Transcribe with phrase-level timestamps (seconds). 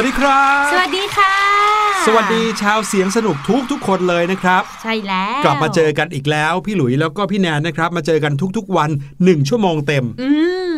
[0.00, 1.32] วัสดีครับ สวัสดีค่ะ
[2.06, 10.30] สวัสดีชาวเสียงสนุกทุกทุกคนเลยนะครับ ใช่แล้ว กลับมาเจอกันอีกแล้วพี่หลุยแล้วก็พี่แนนนะครับ มาเจอกันทุกๆวัน1ชั่วโมงเต็ม อื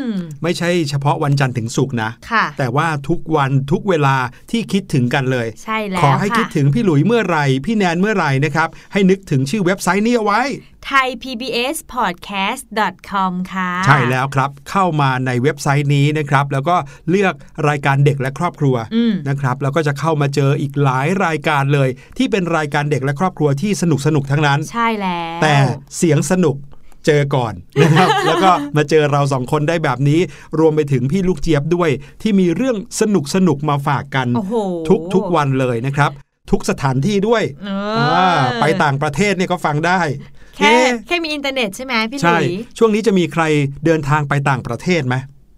[0.04, 0.06] ม
[0.42, 4.16] ไม่ใช่เฉพาะวันจันทร์ถึงศุกร์นะค่ะแต่ว่าทุกวันทุกเวลา
[4.50, 10.40] ที่คิดถึงกันเลย ใช่แล้วขอให้ค่ะคิดถึงพี่หลุยเมื่อไหร่ พี่แนนเมื่อไหร่นะครับ ให้นึกถึงชื่อเว็บไซต์นี้เอาไว้
[10.86, 12.64] ไทย PBS Podcast
[13.10, 16.76] com ค่ะ ใช่แล้วครับ เข้ามาในเว็บไซต์นี้นะครับ แล้วก็
[17.10, 17.34] เลือก
[17.68, 21.88] รายการเด็กและครอบครัวอืมนะครับ แล้วก็จะเข้ามาเจออีกหลายรายการเลย
[22.18, 25.54] ที่เป็นรายการเด็กและครอบครัวที่สนุกสนุกๆทั้งนั้น ใช่แล้ว แต่
[25.96, 26.56] เสียงสนุก
[27.06, 30.20] เจอก่อนนะครับ แล้วก็มาเจอเราสองคนได้แบบนี้
[30.58, 31.90] รวมไปถึงพี่ลูกเจี๊ยบด้วย
[32.22, 34.54] ที่มีเรื่องสนุกสนุกๆมาฝากกันโอ้โห
[34.88, 36.10] ทุกทุกวันเลยนะครับ
[36.50, 38.28] ทุกสถานที่ด้วยเอออา
[38.60, 40.00] ไปต่างประเทศเนี่ยก็ฟังได้
[40.60, 43.42] แค่เอ๊ะแค่มีอินเทอร์เน็ตใช่ไหมพี่หใช่ลุยช่วงนี้จะมีใคร
[43.84, 45.16] เดินทางไปต่างประเทศไหม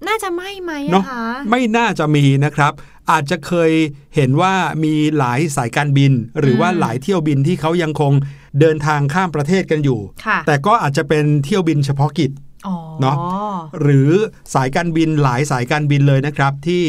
[0.09, 2.73] น่าจะไม่ไหมเนาะอะคะไม่น่าจะมีนะครับ
[3.11, 3.73] อาจจะเคย
[4.15, 4.55] เห็นว่า
[4.85, 8.13] มีหลายสายการบิน หรือว่าหลายเที่ยวบินที่เขายังคง
[8.61, 12.52] เดินทางข้ามประเทศกันอยู่ค่ะแต่ก็อาจจะเป็นเที่ยวบินเฉพาะกิจอ๋อ
[13.01, 13.17] เนาะ
[13.81, 14.11] หรือ
[14.55, 16.85] สายการบินหลายสายการบินเลยนะครับ ที่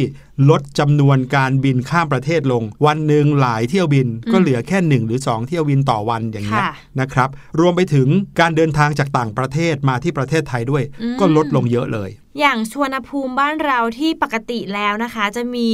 [0.49, 7.29] ลดจำนวนการบินข้ามประเทศลง วันหนึ่งหลายเที่ยวบินก็เหลือแค่หนึ่งหรือสองเที่ยวบินต่อวันอย่างเงี้ยค่ะนะครับ
[7.59, 8.07] รวมไปถึง
[8.39, 12.09] การเดินทางจากต่างประเทศมาที่ประเทศไทยด้วยอืมก็ลดลงเยอะเลย
[12.39, 15.69] อย่างสวนภูมิบ้านเราที่ปกติแล้วนะคะ จะมี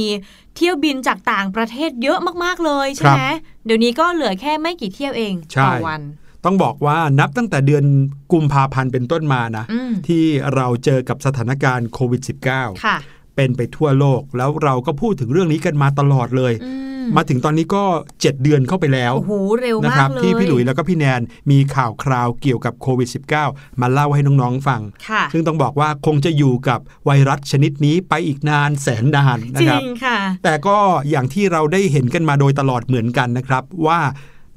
[0.56, 3.22] เที่ยวบินจากต่างประเทศเยอะมากๆเลยใช่ไหม
[3.64, 6.00] เดี๋ยวนี้ก็เหลือแค่ไม่กี่เที่ยวเองใช่ต่อวัน
[6.44, 7.84] ต้องบอกว่านับตั้งแต่เดือน
[8.32, 12.22] กุมภาพันธ์เป็นต้นมานะอืมที่เราเจอกับสถานการณ์โควิด
[12.52, 12.96] -19 ค่ะ
[13.36, 17.84] เป็นไปทั่วโลก แล้วเราก็พูดถึงเรื่องนี้กันมาตลอดเลยอืมมาถึงตอนนี้ก็
[18.14, 21.20] 7 เดือนเข้าไปแล้วโอ้โหเร็วนะมาครักบเลยที่พี่หลุยแล้วก็พี่แนน
[21.50, 23.08] มีข่าวคราวเกี่ยวกับโควิด
[23.44, 30.76] -19 มาเล่าให้น้องๆฟังค่ะซึ่งต้องบอกว่าคงจะอยู่กับไวรัสชนิดนี้ไปอีกนานแสนนานนะจริครับงค่ะ แต่ก็
[31.10, 34.00] อย่างที่เราได้เห็นกันมาโดยตลอดเหมือนกันนะครับว่า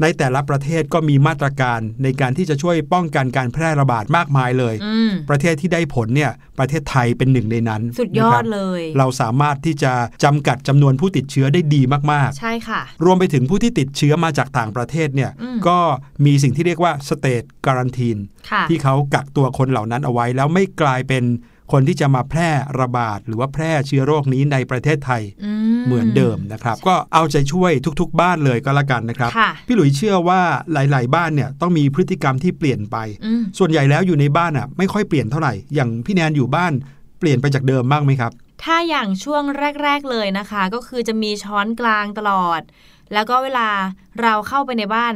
[0.03, 15.79] ในแต่ละประเทศก็มีมาตรการในการที่จะช่วยป้องกันการแพร่ระบาดมากมายเลยอืมประเทศที่ได้ผลเนี่ยประเทศไทยเป็นหนึ่งในนั้น สุดยอนะครัดบเลย เราสามารถที่จะจำกัดจำนวนผู้ติดเชื้อได้ดีมากใช่ค่ะๆรวมไปถึงผู้ที่ติดเชื้อมาจากต่างประเทศเนี่ยอืมก็
[16.25, 17.35] มีสิ่งที่เรียกว่าสเต e
[17.65, 18.17] การันทีน
[18.49, 21.23] ค่ะที่เขากักตัวคนเหล่านั้นเอาไว้แล้วไม่กลายเป็น
[21.73, 22.49] คนที่จะมาแพร่
[22.79, 25.51] ระบาด หรือว่าแพร่เชื้อโรคนี้ในประเทศไทยอื
[25.85, 27.71] เหมือนเดิมนะครับ ก็เอาใจช่วย
[28.01, 30.41] ทุกๆ บ้านเลยก็แล้วกันนะครับค่ะพี่หลุยเชื่อว่า
[30.73, 36.73] หลาย ๆ บ้านเนี่ยต้องมีพฤติกรรมที่เปลี่ยนไปอืมส่วนใหญ่แล้วอยู่ในบ้านอะไม่ค่อยเปลี่ยนเท่าไหร่ อย่างพี่แนนอยู่บ้าน
[37.19, 38.31] เปลี่ยนไปจากเดิมบ้างไหมครับ
[38.63, 39.43] ถ้าอย่างช่วง
[39.83, 42.61] แรก ๆ เลยนะคะ ก็คือจะมีช้อนกลางตลอด
[43.13, 43.69] แล้วก็เวลา
[44.21, 45.13] เราเข้าไปในบ้าน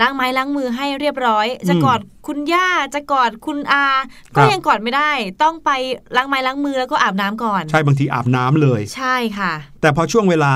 [0.00, 3.86] ล้างไม้ล้างมือให้เรียบร้อย จะอืมกอดคุณย่าจะกอดคุณอา
[4.34, 5.10] คก็รับยังกอดไม่ได้
[5.42, 5.70] ต้องไป
[6.16, 10.52] ล้างไม้ล้างมือแล้วก็อาบน้ำก่อน ใช่บางทีอาบน้ำเลย ใช่ค่ะแต่พอช่วงเวลา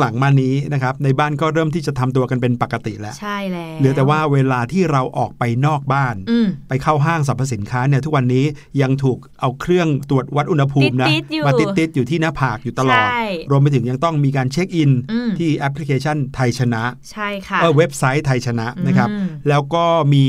[0.00, 8.44] หลังๆมานี้นะครับในบ้านก็เริ่มที่จะทำตัวกันเป็นปกติแล้ว ใช่แล้วเหลือแต่ว่าเวลาที่เราออกไปนอกบ้านอืมไปเข้าห้างสรรพสินค้าเนี่ยทุกวันนี้
[8.82, 16.82] ยังถูกเอาเครื่องตรวจวัดอุณหภูมินะติดๆอยู่มาติดๆอยู่ที่หน้าผากอยู่ตลอดใช่รวมไปถึงยังต้องมีการเช็คอินอืมที่แอปพลิเคชันไทยชนะ
[17.12, 19.84] ใช่ค่ะเออเว็บไซต์ไทยชนะนะครับอืมแล้วก็
[20.14, 20.26] มี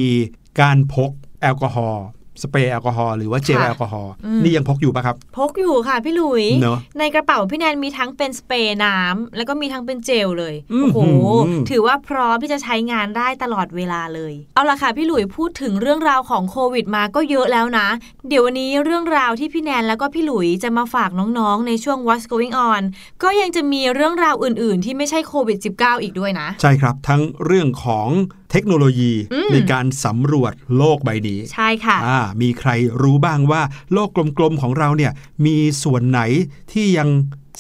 [0.62, 1.12] การพก
[1.42, 2.06] แอลกอฮอล์
[2.42, 10.98] สเปรย์แอลกอฮอล์หรือว่าเจลค่ะแอลกอฮอล์อืมนี่ยังพกอยู่ปะครับ พกอยู่ค่ะพี่หลุยเนอะในกระเป๋าพี่แนนมีทั้งเป็นสเปรย์น้ำแล้วก็มีทั้งเป็นเจลเลยอื้อโอ้โห
[11.48, 17.88] หือถือว่าพร้อมที่จะใช้งานได้ตลอดเวลาเลย เอาล่ะค่ะพี่หลุยพูดถึงเรื่องราวของโควิดมาก็เยอะแล้วนะ
[18.30, 22.84] เดี๋ยววันนี้เรื่องราวที่พี่แนนแล้วก็พี่หลุยจะมาฝากน้องๆ ในช่วง What's Going On
[23.24, 28.08] ก็ยังจะมีเรื่องราวอื่น ๆ ที่ไม่ใช่โควิด -19 อีกด้วยนะ ใช่ครับทั้งเรื่องของ
[28.54, 32.70] เทคโนโลยีอืมในการสำรวจโลกใบนี้ ใช่ค่ะอ่ามีใคร
[33.02, 33.62] รู้บ้างว่า
[33.94, 35.12] โลกกลมๆของเราเนี่ย
[35.46, 36.20] มีส่วนไหน
[36.72, 37.10] ที่ยัง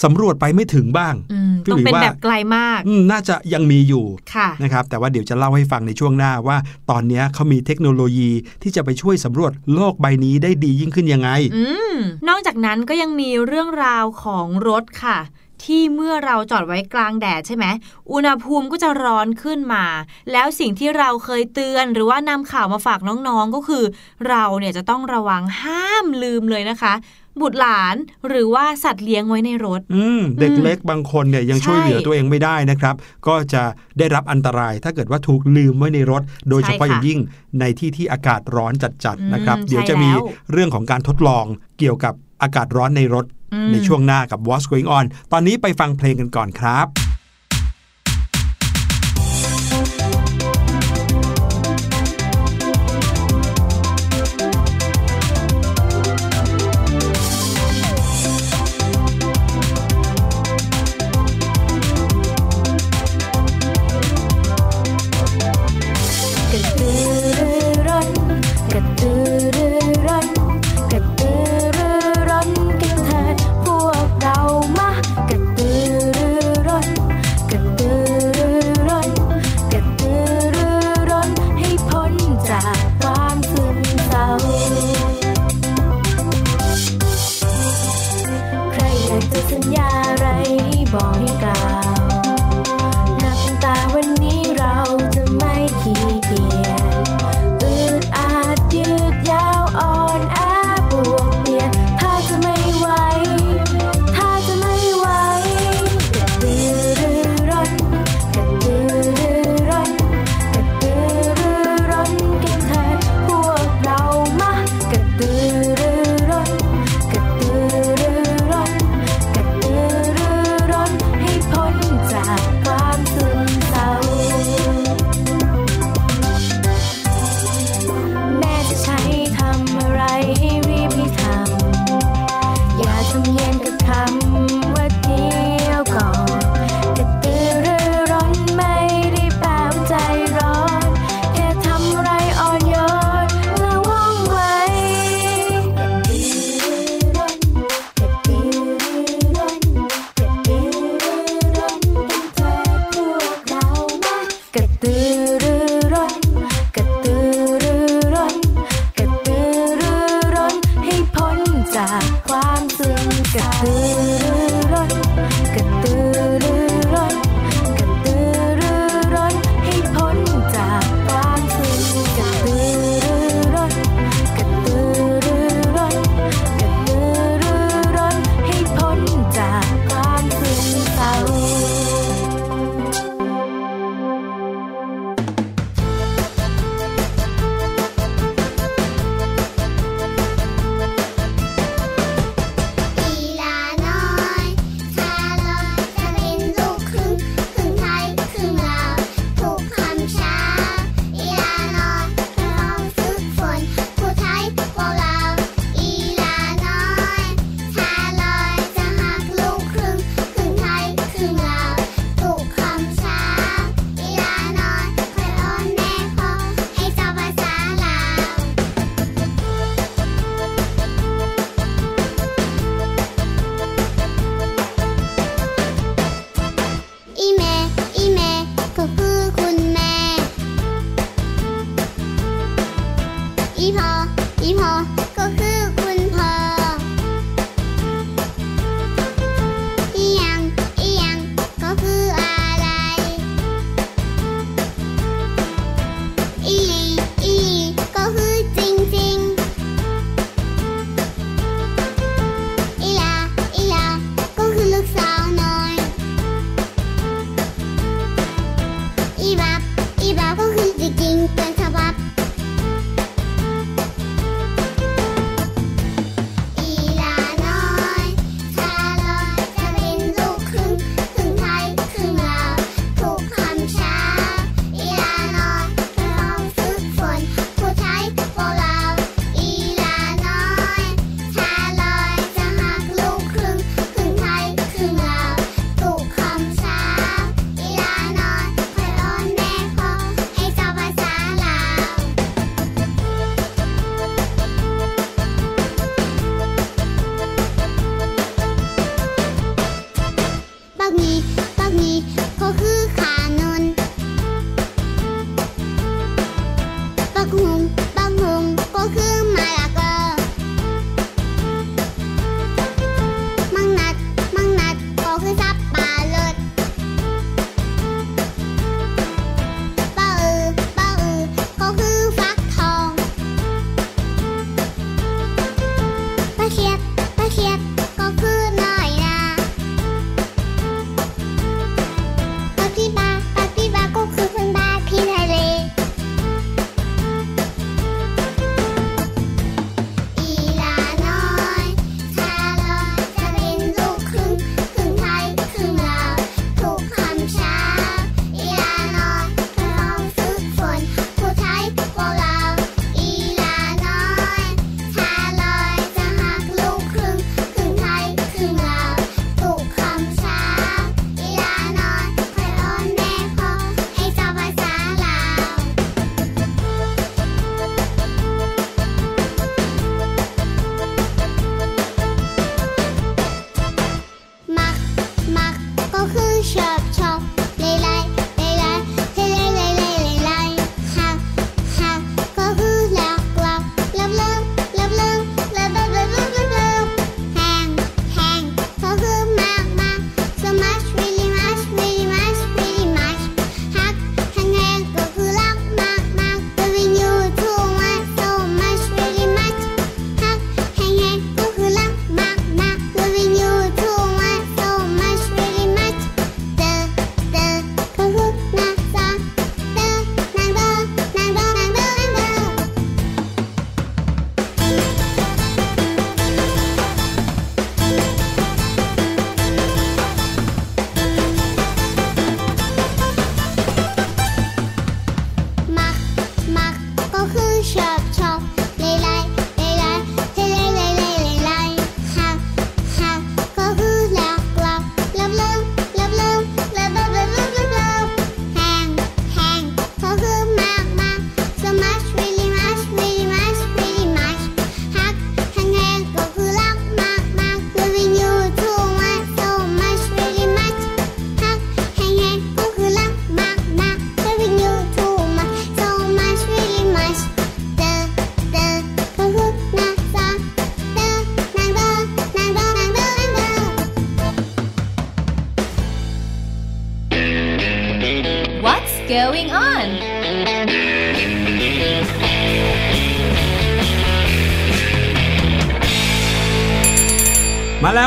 [0.03, 6.57] สำรวจไปไม่ถึงบ้างอืมพี่ต้องหลุยเป็นว่าแบบไกลมากอืมน่าจะยังมีอยู่ค่ะนะครับ แต่ว่าเดี๋ยวจะเล่าให้ฟังในช่วงหน้าว่า
[6.89, 8.31] ตอนเนี้ยเขามีเทคโนโลยี
[8.63, 11.95] ที่จะไปช่วยสำรวจโลกใบนี้ได้ดียิ่งขึ้นยังไงอืม
[12.29, 15.19] นอกจากนั้นก็ยังมีเรื่องราวของรถค่ะ
[15.65, 17.65] ที่เมื่อเราจอดไว้กลางแดดใช่ไหม
[18.11, 19.85] อุณหภูมิก็จะร้อนขึ้นมา
[20.31, 23.83] แล้วสิ่งที่เราเคยเตือนหรือว่านำข่าวมาฝากน้องๆก็คือ
[24.29, 26.93] เราเนี่ยจะต้องระวังห้ามลืมเลยนะคะ
[27.41, 27.95] บุตรหลาน
[28.27, 32.95] หรือว่าสัตว์เลี้ยงไว้ในรถอืมเด็กเล็กบางคนเนี่ยยังใช่ช่วยเหลือตัวเองไม่ได้นะครับ
[33.27, 33.63] ก็จะ
[33.99, 37.19] ได้รับอันตราย ถ้าเกิดว่าถูกลืมไว้ในรถ โดยเฉพาะใช่ค่ะอย่างยิ่ง
[37.59, 41.45] ในที่ที่อากาศร้อนจัดอืมๆนะครับใช่เดี๋ยวจะมีแล้วเรื่องของการทดลอง
[41.79, 46.87] เกี่ยวกับอากาศร้อนในรถอืม ในช่วงหน้ากับ What's Going On ตอนนี้ไปฟังเพลงกันก่อนครับ「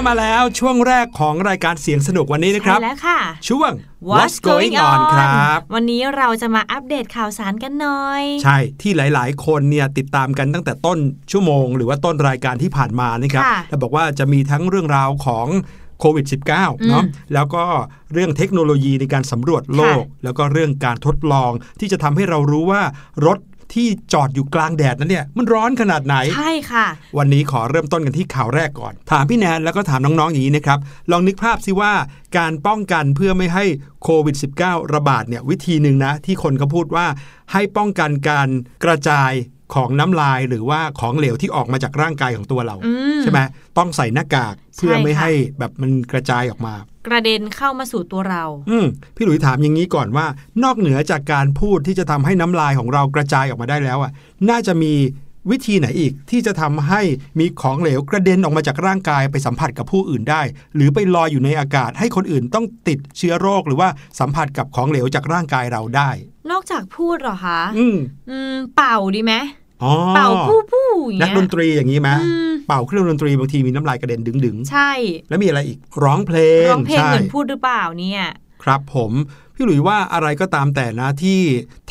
[0.07, 3.73] มาแล้วมาแล้วช่วงแรกของรายการเสียงสนุกวันนี้นะครับใช่แล้วค่ะ ช่วง
[4.11, 10.99] What's Going On ครับ วันนี้เราจะมาอัปเดตข่าวสารกันหน่อย ใช่ที่หลาย ๆ คนเนี่ยติดตามกันตั้งแต่ต้น
[11.33, 15.47] ชั่วโมง หรือว่าต้นรายการที่ผ่านมานะครับค่ะแล้วบอกว่าจะมีทั้งเรื่องราวของ
[16.01, 16.47] โควิด -19
[16.89, 17.05] เนาะ
[17.35, 17.65] แล้วก็
[18.13, 21.51] เรื่องเทคโนโลยีในการสำรวจโลกค่ะแล้วก็เรื่องการทดลอง
[21.81, 22.83] ที่จะทำให้เรารู้ว่า
[23.27, 23.39] รถ
[23.75, 26.87] ที่จอดอยู่กลางแดดนั้นเนี่ยมันร้อนขนาดไหน ใช่ค่ะ
[27.19, 30.79] วันนี้ขอเริ่มต้นกันที่ข่าวแรกก่อน ถามพี่แนนแล้วก็ถามน้องๆอย่างนี้นะครับ
[31.11, 31.93] ลองนึกภาพสิว่า
[32.39, 33.65] การป้องกันเพื่อไม่ให้
[34.03, 37.07] โควิด -19 ระบาดเนี่ยวิธีหนึ่งนะที่คนเขาพูดว่า
[37.53, 38.49] ให้ป้องกันการ
[38.85, 39.33] กระจาย
[39.75, 43.41] ของน้ำลายหรือว่าของเหลวที่ออกมาจากร่างกายของตัวเราอืมใช่ไหม
[43.79, 46.75] ต้องใส่หน้ากากเพื่อไม่ใช่ค่ะให้แบบมันกระจายออกมา
[47.07, 50.27] กระเด็นเข้ามาสู่ตัวเรา อืมพี่หลุยถามอย่างนี้ก่อนว่า
[50.65, 54.13] นอกเหนือจากการพูดที่จะทำให้น้ำลายของเรากระจายออกมาได้แล้วอะ
[54.51, 54.93] น่าจะมี
[55.51, 57.03] วิธีไหนอีกที่จะทำให้
[57.39, 60.43] มีของเหลวกระเด็นออกมาจากร่างกายไปสัมผัสกับผู้อื่นได้
[60.75, 63.89] หรือไปลอยอยู่ในอากาศให้คนอื่นต้องติดเชื้อโรคหรือว่า
[64.21, 66.11] สัมผัสกับของเหลวจากร่างกายเราได้
[66.51, 67.97] นอกจากพูดเหรอคะอืม
[68.31, 69.35] อืมเป่าดีไหม
[69.83, 78.23] อ๋อเป่าปู้ปู้อย่างนักเงี้ยดนตรีอย่างนี้ไหมอืมเป่าเครื่องดนตรีบางทีมีน้ำลายกระเด็นดึงใช่ๆแล้วมีอะไรอีกร้องเพลงร้องเพลงใช่เหมือนพูดหรือเปล่าเนี่ย
[78.65, 79.13] ครับผม
[79.55, 81.41] พี่หลุยว่าอะไรก็ตามแต่นะที่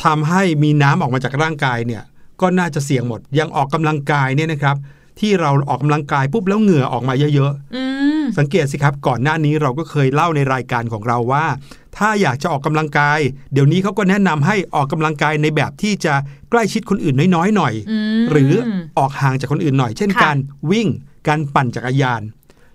[0.04, 2.02] ทำให้มีน้ำออกมาจากร่างกายเนี่ย
[2.40, 4.76] ก็น่าจะเสี่ยงหมดอยังออกกำลังกายเนี่ยนะครับ
[5.20, 7.82] ที่เราออกกำลังกายปุ๊บแล้วเหงื่อออกมาเยอะอื
[8.22, 11.44] มๆสังเกตสิครับก่อนหน้านี้เราก็เคยเล่าในรายการของเราว่า
[11.98, 13.20] ถ้าอยากจะออกกำลังกาย
[13.52, 16.14] เดี๋ยวนี้เขาก็แนะนำให้ออกกำลังกายในแบบที่จะ
[16.50, 18.52] ใกล้ชิดคนอื่นน้อยๆหน่อยอืมหรือ
[18.98, 20.36] ออกห่างจากคนอื่นหน่อย เช่นค่ะการ
[20.70, 20.88] วิ่ง
[21.28, 22.22] การปั่นจักรยาน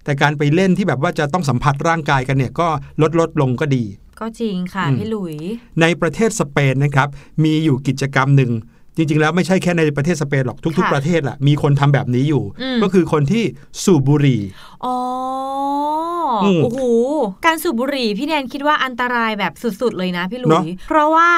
[0.04, 2.68] แต่การไปเล่นที่แบบว่าจะต้องสัมผัสร่างกายกันเนี่ยก็
[3.02, 3.84] ลดลดลงก็ดี
[4.20, 5.36] ก็จริงค่ะอืมพี่หลุย
[5.82, 7.08] ในประเทศสเปนนะครับ
[7.44, 8.52] มีอยู่กิจกรรมหนึ่ง
[8.96, 13.44] จริง ๆ แล้วไม่ใช่แค่ในประเทศสเปนหรอกทุกค่ะๆประเทศแหละมีคนทำแบบนี้อยู่อืมก็คือคนที่
[13.84, 14.42] สูบบุหรี่
[14.86, 16.11] อ๋ออม
[16.64, 16.80] โอ้โห
[17.46, 21.30] การสูบบุหรี่พี่แนนคิดว่าอันตรายแบบสุด ๆ เลยนะพี่หลุเนอะยเพราะว่า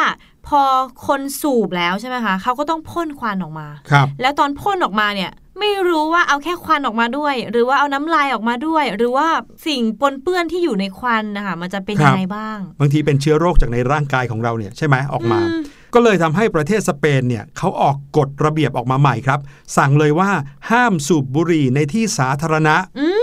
[0.47, 0.62] พอ
[1.08, 9.27] คนสูบแล้วใช่ไหมคะเขาก็ต้องพ่นควันออกมาครับแล้วตอนพ่นออกมาเนี่ยไม่รู้ว่าเอาแค่ควันออกมาด้วย หรือว่าเอาน้ำลายออกมาด้วย หรือว่า
[9.67, 15.62] สิ่งปนเปื้อนที่อยู่ในควันนะคะมันจะเป็นครัยับงไงบ้าง บางทีเป็นเชื้อโรคจากในร่างกายของเราเนี่ยใช่ไหมออกมาอืม
[15.93, 19.39] ก็เลยทำให้ประเทศสเปนเนี่ยเขาออกกฎระเบียบออกมาใหม่ครับ
[19.77, 20.29] สั่งเลยว่า
[20.71, 23.08] ห้ามสูบบุหรี่ในที่สาธารณะอื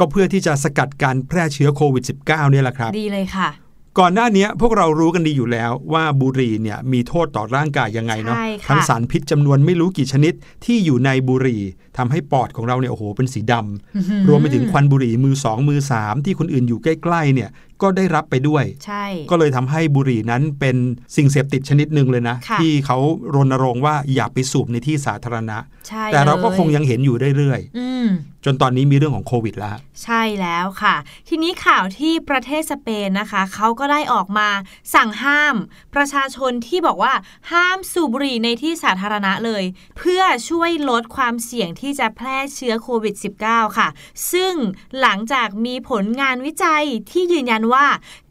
[0.00, 3.50] ก็เพื่อที่จะสกัดการแพร่เชื้อโควิด -19 เนี่ยแหละครับ ดีเลยค่ะ
[3.98, 10.34] ก่อนหน้านี้พวกเรารู้กันดีอยู่แล้วว่าบุหรี่เนี่ยมีโทษต่อร่างกายยังไงเนาะใช่ค่ะ ทั้งสารพิษจำนวนไม่รู้กี่ชนิด
[10.64, 11.60] ที่อยู่ในบุหรี่
[11.98, 17.50] ทำให้ปอดของเราเนี่ยโอ้โหเป็นสีดำรวมไปถึงควันบุหรี่มือสองมือสามที่คนอื่นอยู่ใกล้ๆเนี่ย
[17.82, 20.76] ก็ได้รับไปด้วย ใช่ ก็เลยทำให้บุหรี่นั้นเป็น
[21.16, 22.98] สิ่งเสพติดชนิดหนึ่งเลยนะ ค่ะ ที่เขา
[23.34, 25.58] รณรงค์ว่าอย่าไปสูบในที่สาธารณะ
[25.88, 30.96] ใช่แต่เราก็ลคงยังเห็นอยู่เรื่อยอืมๆ จนตอนนี้มีเรื่องของโควิดแล้ว ใช่แล้วค่ะ
[31.28, 34.48] ทีนี้ข่าวที่ประเทศสเปนนะคะ เขาก็ได้ออกมา
[34.94, 35.54] สั่งห้าม
[35.94, 37.14] ประชาชนที่บอกว่า
[37.52, 39.64] ห้ามสูบบุหรี่ในที่สาธารณะเลย
[39.98, 43.14] เพื่อช่วยลดความเสี่ยงที่จะแพร่เชื้อโควิด
[43.46, 43.88] -19 ค่ะ
[44.32, 44.54] ซึ่ง
[45.00, 47.86] หลังจากมีผลงานวิจัยที่ยืนยันว่า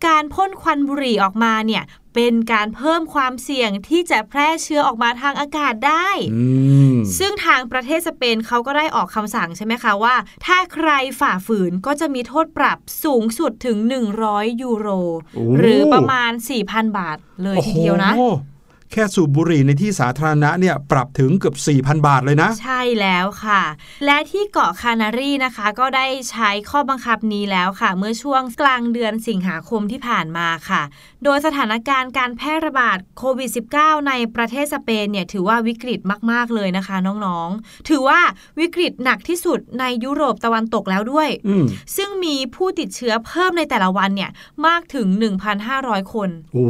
[0.08, 1.84] การพ่นควันบุหรี่ออกมาเนี่ย
[2.15, 6.45] เป็นการเพิ่มความเสี่ยงที่จะแพร่เชื้อออกมาทางอากาศได้อื
[6.93, 13.78] มซึ่งทางประเทศสเปนเขาก็ได้ออกคำสั่งใช่ไหมคะว่า ถ้าใครฝ่าฝืนก็จะมีโทษปรับสูงสุดถึง
[14.19, 14.88] 100 ยูโร
[15.36, 16.32] โอ้หรือประมาณ
[16.63, 18.36] 4,000 บาทเลยทีเดียวนะโอ้โห
[18.91, 23.62] แค่สูบบุหรี่ในที่สาธารณะเนี่ยปรับถึงเกือบ 4,000 บาทเลยนะ ใช่แล้วค่ะ
[24.06, 30.82] และที่เกาะคานารีนะคะ ก็ได้ใช้ข้อบังคับนี้แล้วค่ะ เมื่อช่วงกลางเดือนสิงหาคมที่ผ่านมาค่ะ
[31.23, 35.99] โดยสถานการณ์การแพร่ระบาดโควิด -19 ในประเทศสเปนเนี่ยถือว่าวิกฤต
[36.32, 38.19] มาก ๆ เลยนะคะน้องๆ ถือว่า
[38.60, 44.32] วิกฤตหนักที่สุดในยุโรปตะวันตกแล้วด้วยอืมซึ่งมีผู้ติดเชื้อเพิ่มในแต่ละวันเนี่ย
[44.67, 45.08] มากถึง
[45.62, 46.69] 1,500 คนโอ้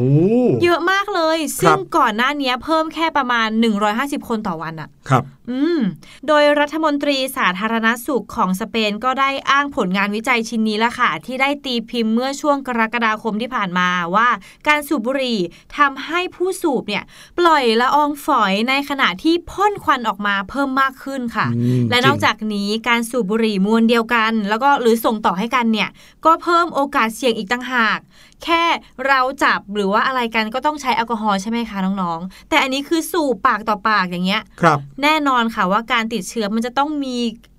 [0.64, 3.48] เยอะมากเลย ซึ่งก่อนหน้านี้เพิ่มแค่ประมาณ
[3.90, 5.80] 150 คนต่อวันอะครับ อืม
[6.28, 14.30] โดยรัฐมนตรีสาธารณสุขของสเปนก็ได้อ้างผลงานวิจัยชิ้นนี้ละค่ะ ที่ได้ตีพิมพ์เมื่อช่วงกรกฎาคมที่ผ่านมาว่า
[14.68, 15.40] การสูบบุหรี่
[15.78, 17.04] ทำให้ผู้สูบเนี่ย
[17.38, 25.90] ปล่อยละอองฝอยในขณะที่พ่นควันออกมาเพิ่มมากขึ้นค่ะอืมและจริงนอกจากนี้การสูบบุหรี่มวลเดียวกัน แล้วก็หรือส่งต่อให้กันเนี่ย
[26.26, 28.00] ก็เพิ่มโอกาสเสี่ยงอีกต่างหาก
[28.44, 28.64] แค่
[29.08, 37.18] เราจับหรือว่าอะไรกันก็ต้องใช้แอลกอฮอล์ใช่ไหมคะน้องๆ แต่อันนี้คือสูบปากต่อปากอย่างเงี้ยครับ แน่นอนค่ะว่าการติดเชื้อมันจะต้องมี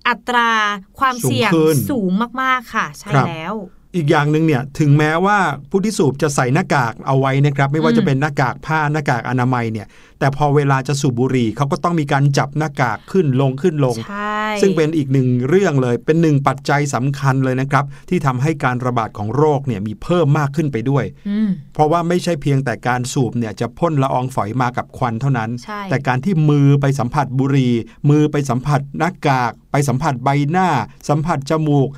[0.08, 0.50] อัตรา
[0.98, 2.10] ความเสี่ยงสูงขึ้นสูง
[2.42, 3.54] มากๆค่ะ ใช่ครับแล้ว
[3.96, 5.38] อีกอย่างหนึ่งเนี่ยถึงแม้ว่า
[5.70, 9.86] ผู้ที่สูบจะใส่หน้ากากเอาไว้นะครับ ไม่ว่าอืมจะเป็นหน้ากากผ้าหน้ากากอนามัยเนี่ย
[10.18, 27.72] แต่พอเวลาจะสูบบุหรี่เขาก็ต้องมีการจับหน้ากากขึ้นลงขึ้นลงใช่ซึ่งเป็นอีกหนึ่งเรื่องเลย เป็นหนึ่งปัจจัยสำคัญเลยนะครับ ที่ทำให้การระบาดของโรคเนี่ยมีเพิ่มมากขึ้นไปด้วยอืมเพราะว่าไม่ใช่เพียงแต่การสูบเนี่ยจะพ่นละอองฝอยมากับควันเท่านั้นใช่แต่การที่มือไปสัมผัสบุหรี่
[28.10, 30.68] มือไปสัมผัสหน้ากาก ไปสัมผัสใบหน้า
[31.08, 31.88] สัมผัสจมูก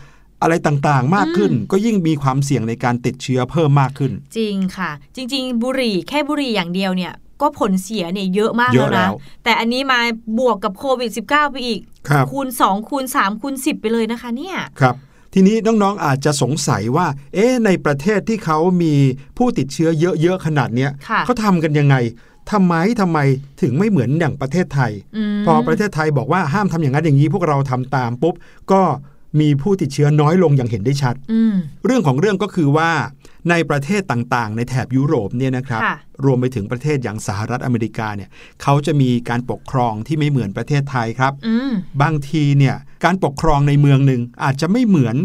[0.42, 9.12] อะไรต่างๆ มากขึ้น ก็ยิ่งมีความเสี่ยงในการติดเชื้อเพิ่มมากขึ้น จริงค่ะ จริง ๆ บุหรี่แค่บุหรี่อย่างเดียวเนี่ยก็ผลเสียเนี่ยเยอะมากเยแล้วอะแล้นะว
[9.44, 10.00] แต่อันนี้มา
[10.38, 14.96] บวกกับโควิด -19 ไปอีกครับคูณ 2 คูณ 3 คูณ 10 ไปเลยนะคะเนี่ยครับ
[15.34, 18.94] ทีนี้น้องๆอาจจะสงสัยว่า เอ๊ะในประเทศที่เขามี
[19.38, 21.96] ผู้ติดเชื้อเยอะๆขนาดเนี้ยค่ะเขาทำกันยังไง
[22.52, 23.18] ทำไมทำไม
[23.62, 24.92] ถึงไม่เหมือนอย่างประเทศไทย
[25.32, 28.34] มพอประเทศไทยบอกว่าห้ามทำอย่างนั้นอย่างนี้พวกเราทำตามปุ๊บ
[28.72, 28.82] ก็
[29.40, 32.90] มีผู้ติดเชื้อน้อยลงอย่างเห็นได้ชัดอืมเรื่องของเรื่องก็คือว่า
[33.50, 38.30] ในประเทศต่างๆ ในแถบยุโรปเนี่ยนะครับค่ะรวมไปถึงประเทศอย่างสหรัฐอเมริกาเนี่ย
[38.62, 45.16] เขาจะมีการปกครองที่ไม่เหมือนประเทศไทยครับอืมบางทีเนี่ยการปกครองในเมืองหนึ่งอาจจะไม่เหมือน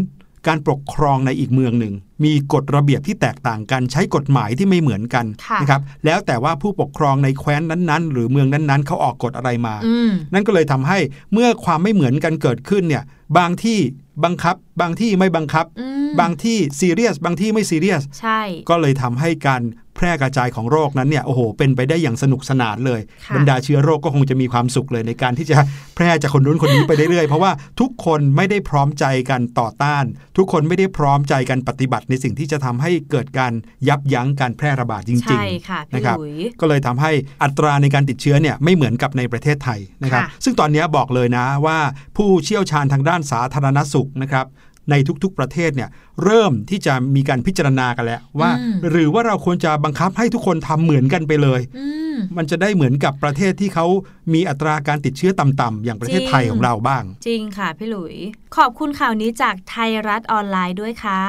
[0.48, 10.98] การปกครองในอีกเมืองหนึ่ง มีกฎระเบียบที่แตกต่างกันใช้กฎหมายที่ไม่เหมือนกันค่ะนะครับแล้วแต่ว่าผู้ปกครองในแคว้นนั้นๆ หรือเมืองนั้นๆ เขาออกกฎอะไรมาอืมนั่นก็เลยทำให้
[11.32, 13.04] เมื่อความไม่เหมือนกันเกิดขึ้นเนี่ย
[13.36, 13.78] บางที่
[14.24, 19.62] บังคับ บางที่ไม่บังคับอืมบางที่ซีเรียส บางที่ไม่ซีเรียส ใช่ ก็เลยทำให้การ
[19.96, 25.58] แพร่กระจายของโรคนั้นเนี่ยโอ้โห เป็นไปได้อย่างสนุกสนานเลยค่ะบรรดาเชื้อโรคก็คงจะมีความสุขเลยในการที่จะ
[25.96, 30.04] แพร่จากคนนู้นคนนี้ไปเรื่อยๆเพราะว่าทุกคนไม่ได้พร้อมใจกันต่อต้าน
[30.36, 33.52] ทุกคนไม่ได้พร้อมใจกันปฏิบัติในสิ่งที่จะทำให้เกิดการ
[33.88, 37.12] ยับยั้งการแพร่ระบาดจริงใช่ๆค่ะพี่นะครับหลุยก็เลยทำให้
[37.42, 41.78] อัตราในการติดเชื้อเนี่ยไม่เหมือนกับในประเทศไทยนะครับค่ะซึ่งตอนนี้บอกเลยนะว่า
[42.16, 44.46] ผู้เชี่ยวชาญทางด้านสาธารณสุขนะครับ
[44.90, 45.88] ในทุกๆประเทศเนี่ย
[46.24, 53.86] เริ่มที่จะมีการพิจารณากันแล้วว่าอืมหรือว่าเราควรจะบังคับให้ทุกคนทำเหมือนกันไปเลยอืมมันจะได้เหมือนกับประเทศที่เขา
[54.34, 58.16] มีอัตราการติดเชื้อต่ำๆอย่างประเทศไทยจริงของเราบ้าง จริงค่ะพี่หลุย
[58.56, 61.22] ขอบคุณข่าวนี้จากไทยรัฐออนไลน์ด้วยค่ะ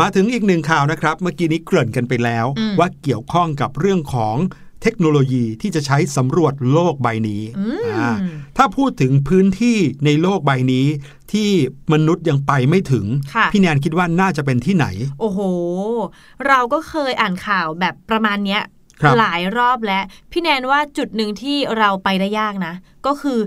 [0.00, 4.36] มาถึงอีกหนึ่งข่าวนะครับ เมื่อกี้นี้เกริ่นกันไปแล้วอืมว่าเกี่ยวข้องกับเรื่องของ
[4.82, 8.10] เทคโนโลยีที่จะใช้สำรวจโลกใบนี้อืมอ่า
[8.56, 10.86] ถ้าพูดถึงพื้นที่ในโลกใบนี้
[11.32, 11.48] ที่
[11.92, 14.86] มนุษย์ยังไปไม่ถึงค่ะพี่แนนคิดว่าน่าจะเป็นที่ไหน
[15.20, 15.40] โอ้โห
[16.46, 18.62] เราก็เคยอ่านข่าวแบบประมาณเนี้ย
[19.02, 22.74] ครับหลายรอบแล้ว พี่แนนว่าจุดหนึ่งที่เราไปได้ยากนะ
[23.06, 23.38] ก็คือ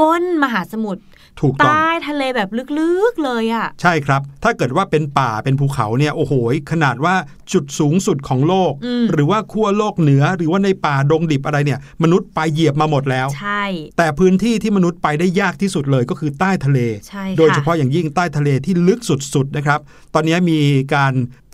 [0.00, 1.02] ก้นมหาสมุทร
[1.40, 6.32] ถูกต้องใต้ทะเลแบบลึกๆเลยอะ่ะ ใช่ครับ ถ้าเกิดว่าเป็นป่าเป็นภูเขาเนี่ยโอ้โห
[6.70, 7.14] ขนาดว่า
[7.52, 13.64] จุดสูงสุดของโลกอืมหรือว่าขั้วโลกเหนือหรือว่าในป่าดงดิบอะไรเนี่ย มนุษย์ไปเหยียบมาหมดแล้ว ใช่
[13.98, 19.00] แต่พื้นที่ที่มนุษย์ไปได้ยากที่สุดเลยก็คือใต้ทะเลใช่ค่ะโดยเฉพาะอย่างยิ่งใต้ทะเลที่ลึก
[19.34, 19.80] สุดๆนะครับ
[20.14, 20.58] ตอนนี้มี
[20.94, 21.12] การ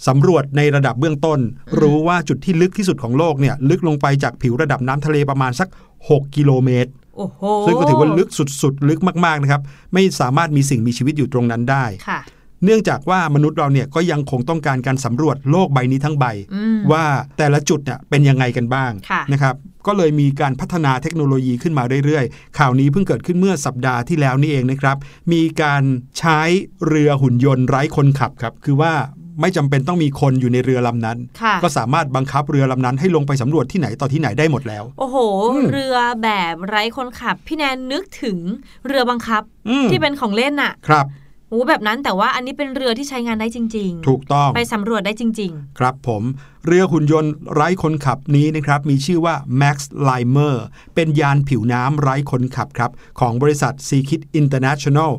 [0.09, 1.39] สำรวจในระดับเบื้องต้น
[1.81, 5.69] รู้ว่าจุดที่ลึกที่สุดของโลกเนี่ยลึกลงไปจากผิวระดับน้ำทะเลประมาณสัก
[6.09, 8.29] 6 กิโลเมตร โอ้โหซึ่งก็ถือว่าลึก
[8.63, 9.63] สุดๆ ลึกมากๆนะครับ
[9.95, 12.21] ไม่สามารถมีสิ่งมีชีวิตอยู่ตรงนั้นได้ค่ะ
[12.65, 17.05] เนื่องจากว่ามนุษย์เราเนี่ยก็ยังคงต้องการการสำรวจโลกใบนี้ทั้งใบอืมว่า
[17.39, 19.55] แต่ละจุดเนี่ยเป็นยังไงกันบ้างค่ะนะครับ
[19.87, 24.97] ก็เลยมีการพัฒนาเทคโนโลยีขึ้นมาเรื่อยๆ ข่าวนี้เพิ่งเกิดขึ้นเมื่อสัปดาห์ที่แล้วนี่เองนะครับ
[25.33, 25.83] มีการ
[26.19, 26.41] ใช้
[26.87, 28.93] เรือหุ่นยนต์ไร้คนขับครับ คือว่า
[29.41, 35.17] ไม่จำเป็นต้องมีคนอยู่ในเรือลำนั้นค่ะก็สามารถบังคับเรือลำนั้นให้ลงไปสำรวจที่ไหนต่อที่ไหนได้หมดแล้ว โอ้โห
[35.55, 38.39] อืมเรือแบบไร้คนขับ พี่แนนนึกถึง
[38.87, 41.07] เรือบังคับอืมที่เป็นของเล่นน่ะ ครับ
[41.51, 46.23] โอ้แบบนั้นแต่ว่าอันนี้เป็นเรือที่ใช้งานได้จริงถูกต้องๆไปสำรวจได้จริงครับผม
[46.67, 49.77] เรือหุ่นยนต์ไร้คนขับนี้นะครับมีชื่อว่า Max
[50.09, 50.57] Limer
[50.95, 55.13] เป็นยานผิวน้ำไร้คนขับครับ ของบริษัท Seakit International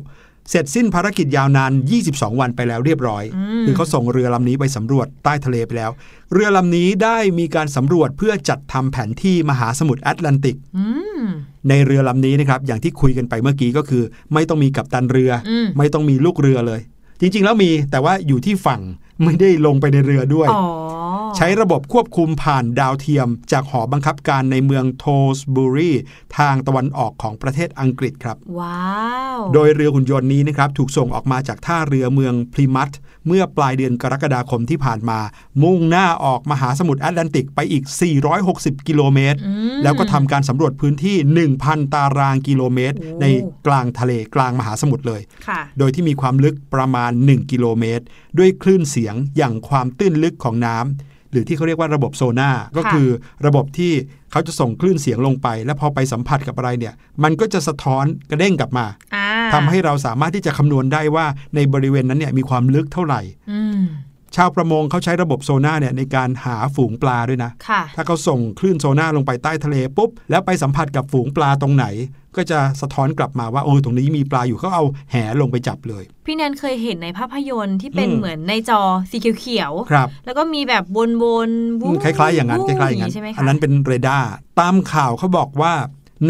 [0.50, 1.72] เสร็จสิ้นภารกิจยาวนาน
[2.06, 5.90] 22 วันไปแล้วเรียบร้อยอืมคือเขาส่งเรือลำนี้ไปสำรวจใต้ทะเลไปแล้ว
[6.32, 10.84] เรือลำนี้ได้มีการสำรวจเพื่อจัดทำแผนที่มหาสมุทรแอตแลนติกๆอื
[11.20, 11.22] ม
[11.68, 14.02] ในเรือลำนี้นะครับ อย่างที่คุยกันไปเมื่อกี้ก็คือ
[14.34, 16.80] ไม่ต้องมีกัปตันเรืออืมไม่ต้องมีลูกเรือเลย
[17.20, 18.80] จริง ๆ แล้วมีแต่ว่าอยู่ที่ฝั่ง
[19.24, 20.64] ไม่ได้ลงไปในเรือด้วยอ๋อ
[21.36, 25.06] ใช้ระบบควบคุมผ่านดาวเทียม จากหอบังคับการในเมืองโท
[25.36, 25.92] สบูรี
[26.38, 28.90] ทางตะวันออกของประเทศอังกฤษครับ ว้า
[29.36, 32.90] ว โดยเรือหุ่นยนต์นี้นะครับถูกส่งออกมาจากท่าเรือเมืองพลีมัต
[33.26, 35.18] เมื่อปลายเดือนกรกฎาคมที่ผ่านมา
[35.62, 37.84] มุ่งหน้าออกมหาสมุทรแอตแลนติกไปอีก
[38.36, 41.16] 460 กิโลเมตรอืมแล้วก็ทำการสำรวจพื้นที่
[41.60, 43.26] 1,000 ตารางกิโลเมตรโอ้ใน
[43.66, 48.04] กลางทะเลกลางมหาสมุทรเลยค่ะโดยที่มีความลึกประมาณ 1 กิโลเมตร
[48.38, 53.08] ด้วยคลื่นเสียงอย่างความตื้นลึกของน้ำ หรือที่เขาเรียกว่าระบบโซนา่าก็คือ
[53.46, 53.92] ระบบที่
[54.32, 63.20] เขาจะส่งคลื่นเสียงลงไป แล้วพอไปสัมผัสกับอะไรเนี่ย มันก็จะสะท้อนกระเด้งกลับมาอ่าทำให้เราสามารถที่จะคำนวณได้ว่าในบริเวณนั้นเนี่ยมีความลึกเท่าไหร่
[63.52, 63.82] อืม
[64.36, 71.86] ชาวประมงเขาใช้ระบบโซนาร์เนี่ยในการหาฝูงปลาด้วยนะค่ะถ้าเขาส่งคลื่นโซนาร์ลงไปใต้ทะเลปุ๊บ แล้วไปสัมผัสกับฝูงปลาตรงไหน
[72.36, 81.22] ก็จะสะท้อนกลับมาว่าโอ้ตรงนี้มีปลาอยู่เขาเอาแหลงไปจับเลย พี่แนนเคยเห็นในภาพยนตร์ที่เป็นอืมเหมือนในจอสีเขียวครับๆแล้วก็มีแบบวนๆ
[81.80, 85.72] วูอืมคล้ายๆอย่างนั้นคล้ายๆอย่างนั้นใช่ไหมคะอันนั้นเป็นเรดาร์ตามข่าวเขาบอกว่า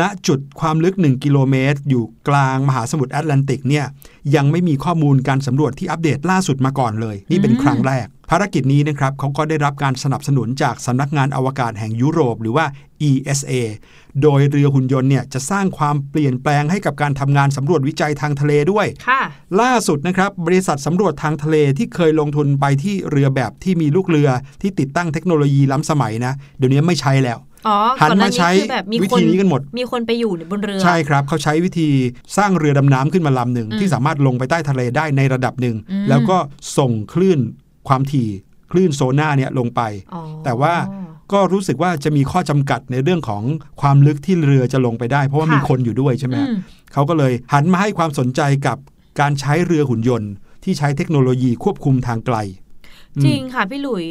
[0.00, 3.86] ณจุดความลึก 1 กิโลเมตร อยู่กลางมหาสมุทรแอตแลนติกเนี่ย
[4.34, 12.66] ยังไม่มีข้อมูลการสำรวจที่อัปเดตล่าสุดมาก่อนเลย นี่เป็นครั้งแรก ภารกิจนี้นะครับเขาก็ได้รับการสนับสนุนจากสำนักงานอวกาศแห่งยุโรป หรือว่า
[13.08, 13.52] ESA
[14.22, 19.20] โดยเรือหุ่นยนต์เนี่ยจะสร้างความเปลี่ยนแปลงให้กับการทำงานสำรวจวิจัยทางทะเลด้วยค่ะ
[19.60, 24.28] ล่าสุดนะครับบริษัทสำรวจทางทะเลที่เคยลงทุนไปที่เรือแบบที่มีลูกเรือ
[24.62, 27.49] ที่ติดตั้งเทคโนโลยีล้ำสมัยนะเดี๋ยวนี้ไม่ใช้แล้วอ๋อ
[28.00, 31.88] หันก่อมาใช้คือแบบมีวิคนธีนี้กันหมด มีคนไปอยู่บนเรือ ใช่ครับ เขาใช้วิธี
[32.36, 36.36] สร้างเรือดำน้ำขึ้นมาลำหนึ่งอืมที่สามารถลงไปใต้ทะเลได้ในระดับหนึ่งอืมแล้วก็
[36.78, 37.38] ส่งคลื่น
[37.88, 38.28] ความถี่
[38.72, 39.80] คลื่นโซน่าเนี่ยลงไป
[40.14, 40.74] อ๋อแต่ว่า
[41.32, 43.42] ก็รู้สึกว่าจะมีข้อจำกัดในเรื่องของ
[43.80, 46.56] ความลึกที่เรือจะลงไปได้ เพราะว่าค่ะมีคนอยู่ด้วยใช่ไหมอืม
[46.92, 48.78] เขาก็เลยหันมาให้ความสนใจกับ
[49.20, 50.32] การใช้เรือหุ่นยนต์
[50.64, 52.36] ที่ใช้เทคโนโลยีควบคุมทางไกล
[53.24, 54.04] จริงค่ะพี่หลุย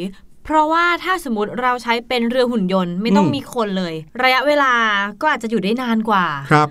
[0.50, 4.72] เพราะว่าถ้าสมมติเราใช้เป็นเรือหุ่นยนต์ไม่ต้องอืมมีคนเลย ระยะเวลา
[5.20, 6.68] ก็อาจจะอยู่ได้นานกว่าครับ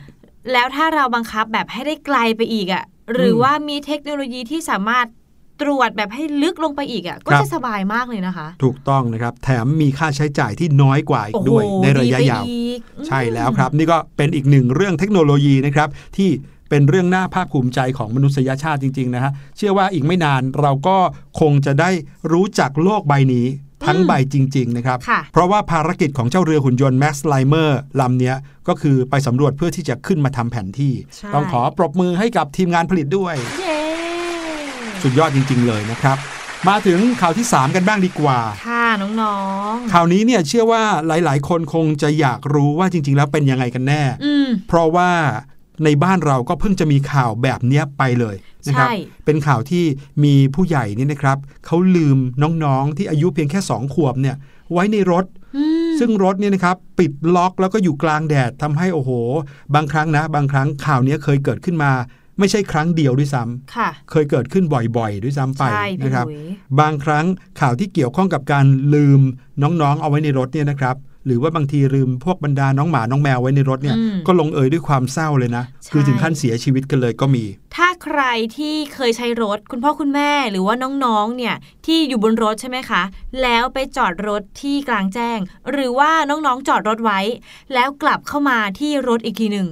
[0.52, 5.06] แล้วถ้าเราบังคับแบบให้ได้ไกลไปอีกอะ่ะหรือว่ามีเทคโนโลยีที่สามารถ
[5.62, 16.30] ตรวจแบบให้ลึกลงไปอีกอะ่ะก็ครับจะสบายมากเลยนะคะ ถูกต้องนะครับ แถมมีค่าใช้จ่ายที่น้อยกว่าอีโอ้กโหด้วยในระยะดีไปยาวอีกอืมใช่แล้วครับ นี่ก็เป็นอีกหนึ่งเรื่องเทคโนโลยีนะครับที่
[16.70, 20.98] เป็นเรื่องน่าภาคภูมิใจของมนุษยชาติจริง ๆ นะฮะ เชื่อว่าอีกไม่นานเราก็
[21.40, 21.90] คงจะได้
[22.32, 23.46] รู้จักโลกใบนี้
[23.88, 27.70] ทั้งใบจริง ๆ นะครับค่ะเพราะว่าภารกิจของเจ้าเรือหุ่นยนต์ Max Limer
[28.02, 28.36] ลำเนี้ย
[28.68, 33.80] ก็คือไปสำรวจเพื่อที่จะขึ้นมาทำแผนที่ใช่ต้องขอปรบมือให้กับทีมงานผลิตด้วยเย้
[35.04, 36.18] สุดยอดจริง ๆ เลยนะครับ
[36.70, 39.38] มาถึงข่าวที่ 3 กันบ้างดีกว่า ค่ะน้อ
[39.74, 45.12] งข่าวนี้เนี่ยเชื่อว่าหลาย ๆ คนคงจะอยากรู้ว่าจริง ๆ แล้วเป็นยังไงกันแน่ๆอืมเพราะว่า
[45.86, 48.36] ในบ้านเราก็เพิ่งจะมีข่าวแบบเนี้ยไปเลย
[48.68, 48.94] นะครับใช่
[49.26, 49.84] เป็นข่าวที่
[50.24, 52.18] มีผู้ใหญ่นี่นะครับเขาลืม
[52.64, 54.36] น้องๆที่อายุเพียงแค่2ขวบเนี่ย
[54.74, 55.26] ไว้ในรถ
[55.58, 59.12] อืมซึ่งรถเนี่ยนะครับปิดล็อกแล้วก็อยู่กลางแดดทำให้โอ้โห
[59.76, 61.92] บางครั้งนะ บางครั้งข่าวเนี้ยเคยเกิดขึ้นมา
[62.40, 64.66] ไม่ใช่ครั้งเดียวด้วยซ้ำค่ะเคยเกิดขึ้น
[64.98, 67.26] บ่อยๆ ด้วยซ้ำไปใช่พี่นะครับหลุยบางครั้ง
[67.62, 69.22] ข่าวที่เกี่ยวข้องกับการลืม
[69.64, 77.44] น้องๆ เอาไว้ในรถเนี่ยนะครับ หรือว่าบางทีลืมพวกบรรดาน้องหมาน้องแมวไว้ในรถเนี่ยอืมก็ลงเอยด้วยความเศร้าเลยนะใช่คือถึงขั้นเสียชีวิตกันเลยก็มี
[77.76, 78.22] ถ้าใคร
[78.58, 81.56] ที่เคยใช้รถคุณพ่อคุณแม่หรือว่าน้องๆเนี่ย
[81.86, 83.02] ที่อยู่บนรถใช่ไหมคะ
[83.42, 85.40] แล้วไปจอดรถที่กลางแจ้ง
[85.72, 87.20] หรือว่าน้องๆจอดรถไว้
[87.74, 89.68] แล้วกลับเข้ามาที่รถอีกทีหนึ่ง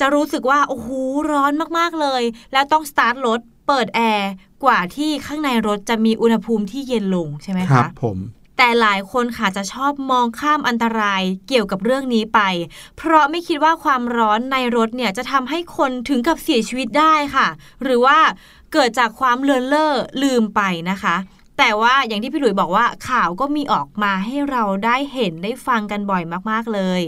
[0.00, 0.88] จะรู้สึกว่าโอ้โห
[1.30, 4.30] ร้อนมากๆเลย แล้วต้องสตาร์ทรถเปิดแอร์
[4.64, 8.18] กว่าที่ข้างในรถจะมีอุณหภูมิที่เย็นลงใช่ไหมครัคะบผม
[8.62, 12.40] แต่หลายคนค่ะจะชอบมองข้ามอันตรายเกี่ยวกับเรื่องนี้ไป
[12.96, 17.48] เพราะไม่คิดว่าความร้อนในรถเนี่ยจะทำให้คนถึงกับเสียชีวิตได้ค่ะ
[17.82, 18.18] หรือว่า
[18.72, 19.92] เกิดจากความเลือนเล่อ
[20.22, 21.16] ลืมไปนะคะ
[21.58, 27.00] แต่ว่าอย่างที่พี่หลุยบอกว่าข่าวก็มีออกมาให้เราได้เห็นได้ฟังกันบ่อยมากๆเลย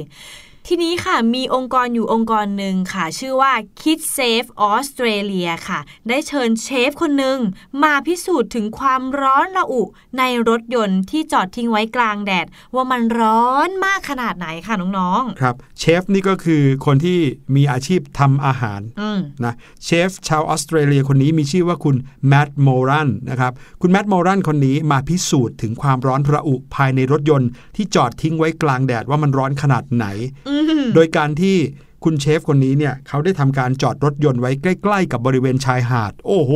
[0.69, 7.39] ทีนี้ค่ะมีองค์กรอยู่องค์กรหนึ่งค่ะ ชื่อว่า Kids Safe Australia ค่ะ ได้เชิญเชฟคนหนึ่ง
[7.83, 9.83] มาพิสูจน์ถึงความร้อนระอุ
[10.19, 17.19] ในรถยนต์ที่จอดทิ้งไว้กลางแดด ว่ามันร้อนมากขนาดไหนค่ะน้องครับเชฟนี่ก็คือคนที่
[17.57, 21.97] มีอาชีพทำอาหารๆอืมนะเชฟชาวออสเตรเลียคนนี้มีชื่อว่าคุณ
[22.29, 30.07] แมดโมรันนะครับคุณแมดโมรันคนนี้มาพิสูจน์ถึงความร้อนระอุภายในรถยนต์ที่จอดทิ้งไว้กลางแดดว่ามันร้อนขนาดไหน
[30.49, 30.52] อืม
[30.95, 31.57] โดยการที่
[32.05, 36.53] คุณเชฟคนนี้เนี่ยเขาได้ทำการจอดรถยนต์ไว้ใกล้ ๆ กับบริเวณชายหาด โอ้โห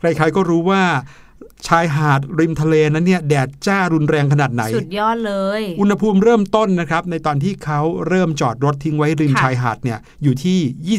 [0.00, 0.82] ใครๆก็รู้ว่า
[1.68, 10.98] ชายหาดริมทะเลนั้นเนี่ยแดดจ้ารุนแรงขนาดไหน สุดยอดเลย อุณหภูมิเริ่มต้นนะครับ ในตอนที่เขาเริ่มจอดรถทิ้งไว้ริมค่ะชายหาดเนี่ยอยู่ที่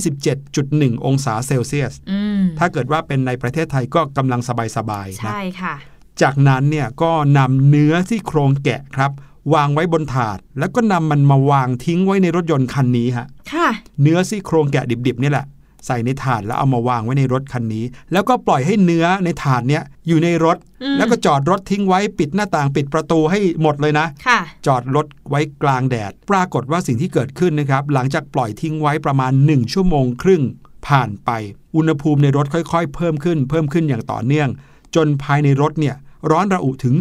[0.94, 4.42] 27.1 องศาเซลเซียสอืมถ้าเกิดว่าเป็นในประเทศไทยก็กำลัง
[4.78, 5.76] สบายๆนะใช่ค่ะ
[6.22, 9.12] จากนั้นเนี่ยก็นำเนื้อที่โครงแกะครับ
[9.54, 13.68] วางไว้บนถาด แล้วก็นำมันมาวางทิ้งไว้ในรถยนต์คันนี้ฮะค่ะ
[14.02, 15.46] เนื้อซี่โครงแกะดิบๆนี่แหละ
[15.86, 30.44] ใส่ในถาดแล้วเอามาวางไว้ในรถคันนี้ แล้วก็ปล่อยให้เนื้อในถาดเนี่ยอยู่ในรถอืมแล้วก็จอดรถทิ้งไว้ปิดหน้าต่างปิดประตูให้หมดเลยนะค่ะจอดรถไว้กลางแดด ปรากฏว่าสิ่งที่เกิดขึ้นนะครับ หลังจากปล่อยทิ้งไว้ประมาณ 1 ชั่วโมงครึ่ง
[30.88, 31.30] ผ่านไป
[31.76, 34.50] อุณหภูมิในรถค่อยๆ เพิ่มขึ้น เพิ่มขึ้นอย่างต่อเนื่อง
[34.96, 35.96] จนภายในรถเนี่ย
[36.32, 36.96] ร้อนระอุถึง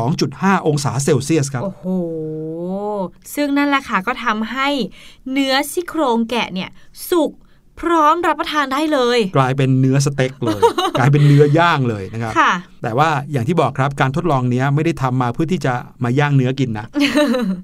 [0.00, 1.84] 72.5 องศาเซลเซียสครับ โอ้โห
[3.34, 4.68] ซึ่งนั่นแหละค่ะก็ทำให้
[5.32, 6.70] เนื้อซี่โครงแกะเนี่ย
[7.10, 7.32] สุก
[7.82, 10.60] พร้อมรับประทานได้เลย กลายเป็นเนื้อสเต็กเลย
[10.98, 16.86] กลายเป็นเนื้อย่างเลยนะครับค่ะแต่ว่าอย่างที่บอกครับการทดลองเนี้ยไม่ได้ทำมาเพื่อที่จะมาย่างเนื้อกินนะ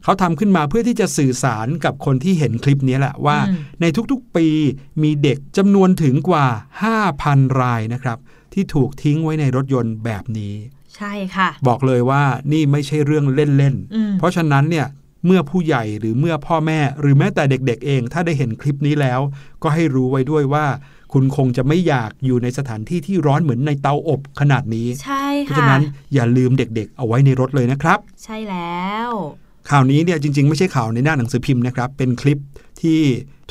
[0.04, 4.46] เขาทำขึ้นมาเพื่อที่จะสื่อสารกับคนที่เห็นคลิปนี้แหละว่าอืมในทุกๆปี
[5.02, 6.46] มีเด็กจำนวนถึงกว่า
[7.02, 8.18] 5,000 รายนะครับ
[8.54, 10.54] ที่ถูกทิ้งไว้ในรถยนต์แบบนี้
[10.96, 12.22] ใช่ค่ะ บอกเลยว่า
[12.52, 14.86] นี่ไม่ใช่เรื่องเล่นอืมๆเพราะฉะนั้นเนี่ย
[15.26, 19.20] เมื่อผู้ใหญ่หรือเมื่อพ่อแม่ หรือแม้แต่เด็กๆ เอง ถ้าได้เห็นคลิปนี้แล้ว
[19.62, 20.66] ก็ให้รู้ไว้ด้วยว่า
[21.12, 25.82] คุณคงจะไม่อยากอยู่ในสถานที่ที่ร้อนเหมือนในเตาอบขนาดนี้ ใช่เพราะค่ะฉะนั้น
[26.14, 29.10] อย่าลืมเด็กๆ เอาไว้ในรถเลยนะครับ ใช่แล้ว
[29.70, 32.38] ข่าวนี้เนี่ยจริงๆ ไม่ใช่ข่าวในหน้าหนังสือพิมพ์นะครับ เป็นคลิป
[32.82, 33.00] ที่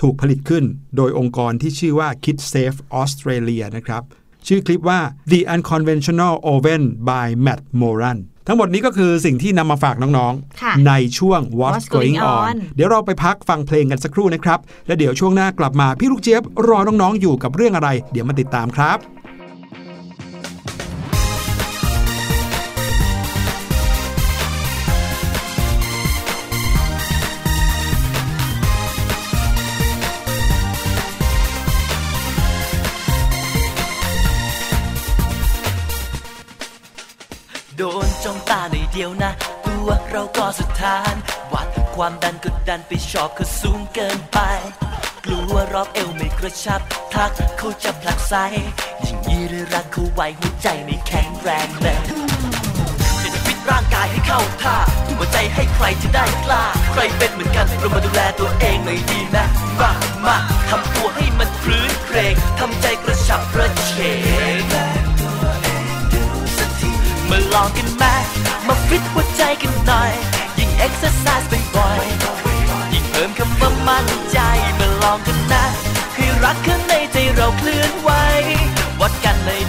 [0.02, 0.63] ถูกผลิตขึ้น
[0.97, 4.04] โดยองค์กรที่ชื่อว่า Kids Safe Australia นะครับ
[4.47, 4.99] ชื่อคลิปว่า
[5.32, 17.89] The Unconventional Oven by Matt Moran ทั้งหมดนี้ก็คือสิ่งที่นำมาฝากน้องค่ะๆในช่วง What's What's Going Going On On เดี๋ยวเราไปพักฟังเพลงกันสักครู่นะครับ แล้วเดี๋ยวช่วงหน้ากลับมาพี่ลูกเจี๊ยบรอน้องๆอยู่กับเรื่องอะไร
[18.12, 18.97] เดี๋ยวมาติดตามครับ
[38.99, 39.33] ดียวนะ
[39.67, 41.15] ตัวเราก็สุดทาน
[41.53, 44.39] วัดความดันกดดันไปชอบเขาสูงเกินไป
[45.25, 46.81] กลัวรอบเอวไม่กระชับ
[47.13, 48.33] ทักเขาจะผลักไส
[49.05, 51.99] ยิ่งยีเรือรักเขาไว้หัวใจไม่แข็งแรงเลย
[53.33, 54.77] จะฟิตร่างกายให้เข้าท่า
[55.17, 59.45] หัวใจให้ใครจะได้กล้า ใครเป็นเหมือนกันเรามาดูแลตัวเองหน่อยดีนะ
[59.79, 59.91] มา
[60.25, 60.38] มา
[60.69, 63.91] ทำตัวให้มันคลื้นเครงทำใจกระฉับกระเฉ
[64.97, 64.98] ง
[67.31, 68.03] มาลองกันไหม
[68.67, 70.11] มาฟิตหัวใจกันหน่อย
[70.57, 74.37] ยิ่งเอ็กซ์ไซส์บ่อยๆยิ่งเพิ่มคำว่ามั่นใจ
[74.79, 75.63] มาลองกันนะ
[76.15, 78.09] ให้รักข้างในใจเราเคลื่อนไหว
[79.01, 79.61] วัดกันเลย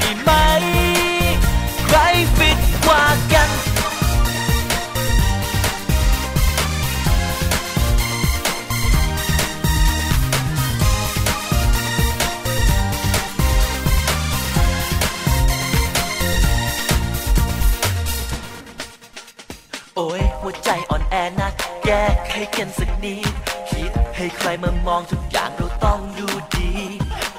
[21.11, 21.51] แอนะ
[21.85, 23.33] แก้ไขกันสักนิด
[23.71, 26.71] คิดให้ใครมามองทุกอย่างเราต้องดูดี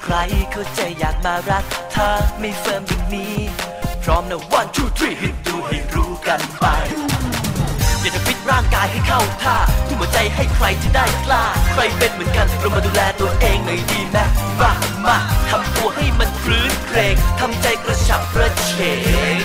[0.02, 0.14] ใคร
[0.52, 2.08] เข้าใจอยากมารัก ถ้า
[2.40, 3.36] ไม่เฟิร์มอย่างนี้
[4.02, 6.64] พร้อมนะ one two three ให้ดูให้รู้กันไป
[8.00, 9.56] อยากจะฟิตร่างกายให้เข้าท่า
[9.86, 14.18] ทุ่มหัวใจให้ใครจะได้กล้า ใครเป็นเหมือนกันเรามาดูแลตัวเองหน่อยดีไหม
[14.60, 14.72] มา
[15.04, 15.16] มา
[15.48, 18.72] ทำตัวให้มันคลื้นเครงทำใจกระฉับกระเฉ
[19.36, 19.40] ง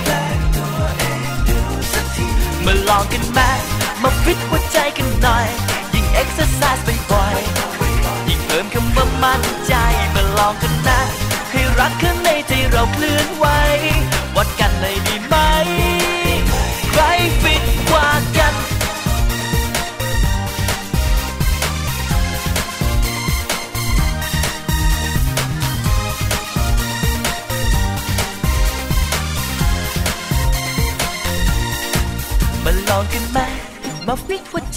[2.66, 3.40] มาลองกันไหม
[4.28, 5.67] มาฟิตหัวใจกันหน่อย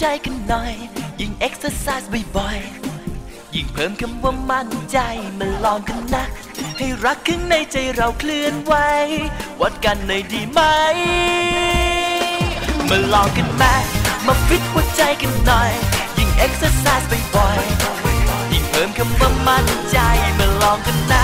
[0.01, 0.73] ใจกันหน่อย
[1.19, 4.97] ยิ่งเอ็กซ์ไซส์บ่อยๆ ยิ่งเพิ่มคำว่ามั่นใจ
[5.39, 6.23] มาลองกันนะ
[6.77, 8.73] ให้รักข้างในใจเราเคลื่อนไหว
[9.61, 10.61] วัดกันเลยดีไหม
[12.89, 13.63] มาลองกันไหม
[14.25, 15.71] มาฟิตหัวใจกันหน่อย
[16.17, 19.97] ยิ่งเอ็กซ์ไซส์บ่อยๆ ยิ่งเพิ่มคำว่ามั่นใจ
[20.39, 21.23] มาลองกันนะ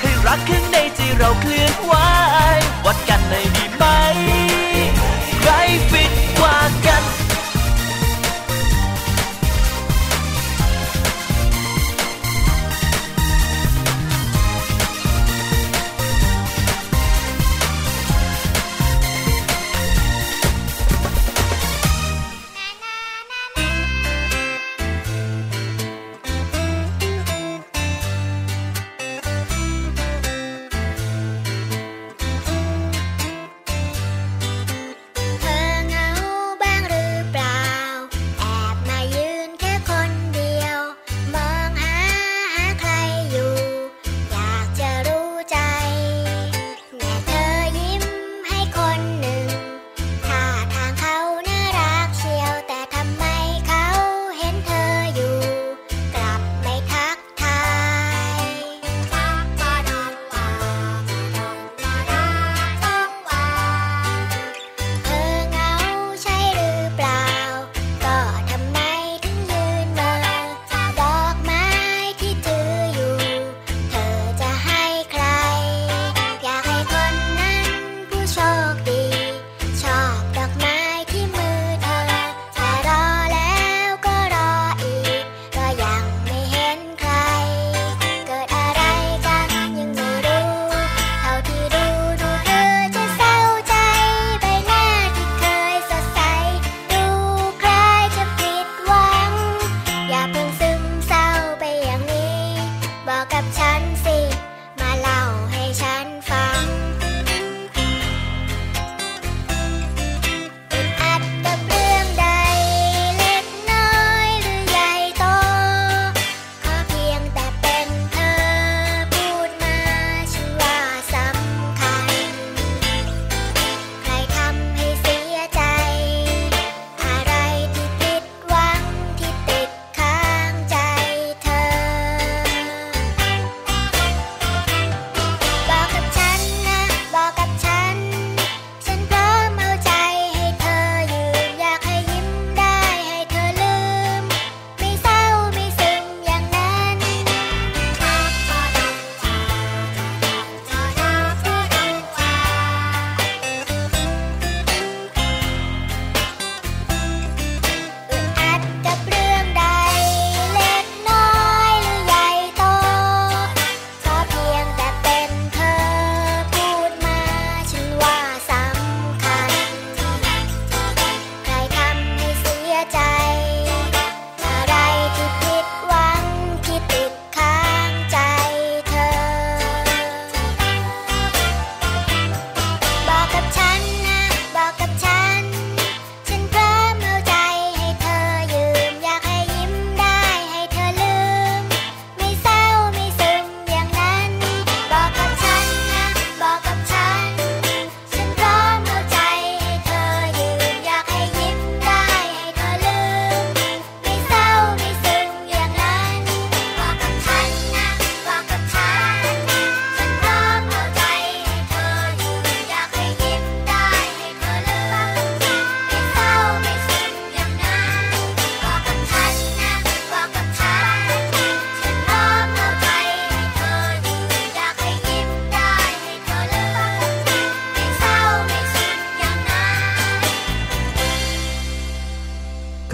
[0.00, 1.94] ให้รักข้างในใจเราเคลื่อนไหว
[2.84, 3.84] วัดกันเลยดีไหม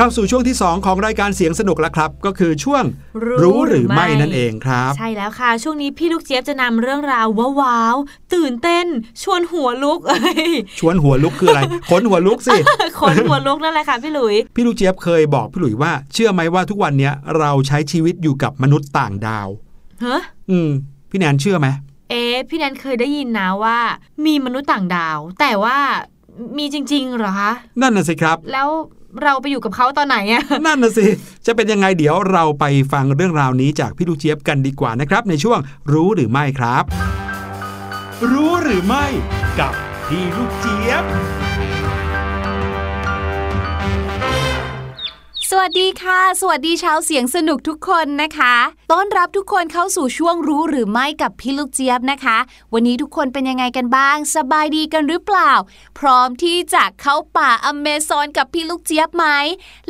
[0.03, 2.85] เข้าสู่ช่วงที่ 2 ของรายการเสียงสนุกแล้วครับ ก็คือช่วง
[3.43, 7.27] รู้หรือไม่หรือไม่นั่นเองครับ ใช่แล้วค่ะ ช่วงนี้พี่ลูกเจี๊ยบจะนำเรื่องราว
[7.61, 8.87] ว้าวๆตื่นเต้น
[9.23, 12.57] ชวนหัวลุกเอ้ยชวนหัวลุกคืออะไรขนหัวลุกสิ
[13.01, 19.49] คนหัวลุกนั่นแหละค่ะพี่หลุย พี่ลูกเจี๊ยบเคยบอกพี่หลุยว่าเชื่อไหมว่าทุกวันเนี้ยเราใช้ชีวิตอยู่กับมนุษย์ต่างดาว
[20.01, 20.17] เฮ้
[20.51, 20.71] อืม
[21.11, 21.69] พี่แนนเชื่อไหม
[22.11, 23.79] เอ๊ะพี่แนนเคยได้ยินนะว่า
[24.27, 25.79] มีมนุษย์ต่างดาว แต่ว่า
[26.59, 28.69] มีจริงๆเหรอคะ นั่นน่ะสิครับ แล้ว
[29.23, 31.07] เราไปอยู่กับเขาตอนไหนอะนั่นน่ะสิ
[31.47, 35.59] จะเป็นยังไงเดี๋ยวเราไปฟังเรื่องราวนี้จากพี่ลูกเจี๊ยบกันดีกว่านะครับ ในช่วง
[35.93, 36.85] รู้หรือไม่ครับ
[38.33, 39.07] รู้หรือไม่
[39.59, 39.73] กับ
[40.09, 41.05] พี่ลูกเจี๊ยบ
[45.55, 48.55] สวัสดีค่ะ สวัสดีชาวเสียงสนุกทุกคนนะคะ
[48.93, 52.39] ต้อนรับทุกคนเข้าสู่ช่วงรู้หรือไม่กับพี่ลูกเจี๊ยบนะคะ
[52.73, 55.53] วันนี้ทุกคนเป็นยังไงกันบ้าง สบายดีกันหรือเปล่า
[55.99, 59.27] พร้อมที่จะเข้าป่าอเมซอนกับพี่ลูกเจี๊ยบไหม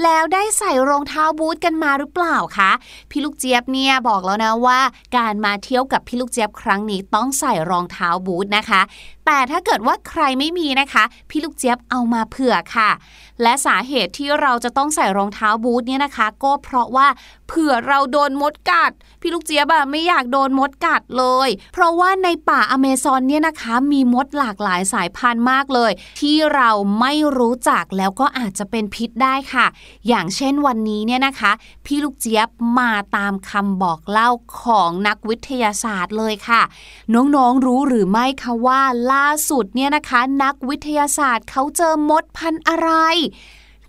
[0.03, 2.71] แล้วได้ใส่รองเท้าบูทกันมาหรือเปล่าคะ
[3.11, 4.81] พี่ลูกเจี๊ยบเนี่ยบอกแล้วนะว่า
[5.17, 8.81] การมาเที่ยวกับพี่ลูกเจี๊ยบครั้งนี้ต้องใส่รองเท้าบูทนะคะ
[9.27, 12.91] แต่ถ้าเกิดว่าใครไม่มีนะคะ พี่ลูกเจี๊ยบเอามาเผื่อค่ะ
[13.43, 17.07] และสาเหตุที่เราจะต้องใส่รองเท้าบูทเนี่ยนะคะ ก็เพราะว่า
[17.53, 29.67] ผื่อเราโดนมดกัด พี่ลูกเจี๊ยบอะไม่อยากโดนมดกัดเลย เพราะว่าในป่าอเมซอนเนี่ยนะคะ มีมดหลากหลายสายพันธุ์มากเลย ที่เราไม่รู้จักแล้วก็อาจจะเป็นพิษได้ค่ะ
[30.09, 31.53] อย่างเช่นวันนี้เนี่ยนะคะ
[31.87, 32.49] พี่ลูกเจี๊ยบ
[32.79, 34.31] มาตามคำบอกเล่า
[34.61, 36.63] ของนักวิทยาศาสตร์เลยค่ะ
[37.15, 38.83] น้องๆรู้หรือไม่คะว่า
[39.13, 42.91] ล่าสุดเนี่ยนะคะ นักวิทยาศาสตร์เขาเจอมดพันธุ์อะไร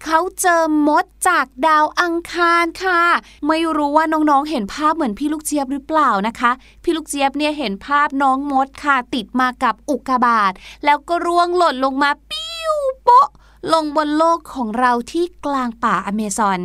[0.05, 3.01] เขาเจอมดจากดาวอังคารค่ะ
[3.47, 6.51] ไม่รู้ว่าน้องๆ เห็นภาพเหมือนพี่ลูกเจี๊ยบหรือเปล่านะคะ
[6.83, 10.53] พี่ลูกเจี๊ยบเนี่ยเห็นภาพน้องมดค่ะ ติดมากับอุกกาบาต
[10.85, 12.73] แล้วก็ร่วงหล่นลงมาปิ้ว
[13.03, 13.27] โป๊ะ
[13.73, 16.59] ลงบนโลกของเราที่กลางป่าอเมซอน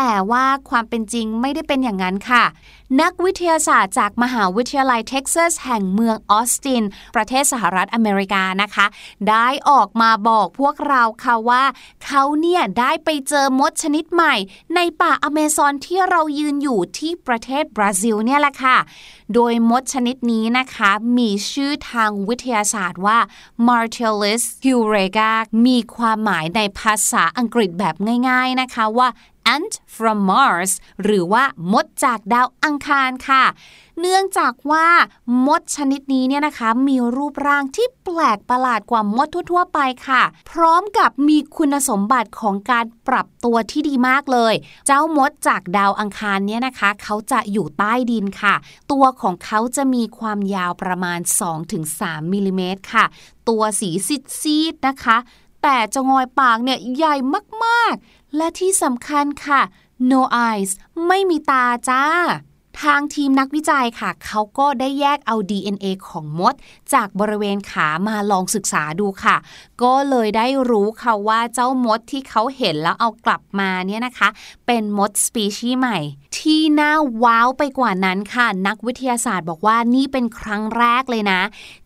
[0.00, 2.44] แต่ว่าความเป็นจริงไม่ได้เป็นอย่างนั้นค่ะ
[3.00, 6.82] นักวิทยาศาสตร์จากมหาวิทยาลัยเท็กซัสแห่งเมืองออสติน
[7.14, 8.86] ประเทศสหรัฐอเมริกานะคะ
[9.28, 11.64] ได้ออกมาบอกพวกเราค่ะว่า
[12.04, 14.34] เขาเนี่ยได้ไปเจอมดชนิดใหม่
[14.74, 18.76] ในป่าอเมซอนที่เรายืนอยู่ที่ประเทศบราซิลเนี่ยแหละค่ะ
[19.34, 23.18] โดยมดชนิดนี้นะคะ มีชื่อทางวิทยาศาสตร์ว่า
[23.66, 25.32] Martellus hurega
[25.66, 27.94] มีความหมายในภาษาอังกฤษแบบ
[28.28, 29.08] ง่าย ๆนะคะว่า
[29.54, 30.72] ant from Mars
[31.02, 33.44] หรือว่ามดจากดาวอังคารค่ะ
[34.00, 34.86] เนื่องจากว่า
[35.46, 39.78] มดชนิดนี้เนี่ยนะคะ มีรูปร่างที่แปลกประหลาดกว่ามดทั่ว ๆ ไป
[40.08, 44.54] ค่ะ พร้อมกับมีคุณสมบัติของการปรับตัวที่ดีมากเลย
[44.86, 48.54] เจ้ามดจากดาวอังคารเนี่ยนะคะ เขาจะอยู่ใต้ดินค่ะ
[48.92, 51.20] ตัวของเขาจะมีความยาวประมาณ
[51.76, 53.04] 2-3มิลลิเมตรค่ะ
[53.48, 53.90] ตัวสี
[54.40, 55.18] ซีดๆนะคะ
[55.64, 57.14] แต่จะงอยปากเนี่ยใหญ่
[57.64, 59.60] มากๆ และที่สำคัญค่ะ
[60.10, 60.70] no eyes
[61.06, 62.04] ไม่มีตาจ้า
[62.82, 66.54] ทางทีมนักวิจัยค่ะ เขาก็ได้แยกเอา DNA ของมด
[66.92, 69.36] จากบริเวณขามาลองศึกษาดูค่ะ
[69.82, 74.28] ก็เลยได้รู้ค่ะว่าเจ้ามดที่เขาเห็นแล้วเอากลับมาเนี่ยนะคะ
[74.66, 75.98] เป็นมดสปีชีส์ใหม่
[76.38, 81.40] ที่น่าว้าวไปกว่านั้นค่ะ นักวิทยาศาสตร์บอกว่านี่เป็นครั้งแรกเลยนะ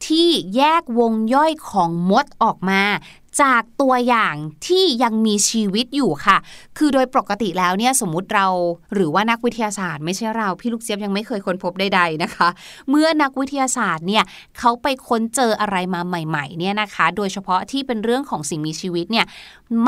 [0.06, 2.82] ที่แยกวงย่อยของมดออกมา
[3.40, 4.34] จากตัวอย่าง
[4.66, 6.36] ที่ยังมีชีวิตอยู่ค่ะ
[6.78, 8.46] คือโดยปกติแล้วเนี่ยสมมุติเรา
[8.94, 12.48] หรือว่านักวิทยาศาสตร์ไม่ใช่เรา พี่ลูกเจี๊ยบยังไม่เคยค้นพบใดๆนะคะ
[12.90, 14.24] เมื่อนักวิทยาศาสตร์เนี่ย
[14.58, 19.26] เขาไปค้นเจออะไรมาใหม่ๆเนี่ยนะคะ โดยเฉพาะที่เป็นเรื่องของสิ่งมีชีวิตเนี่ย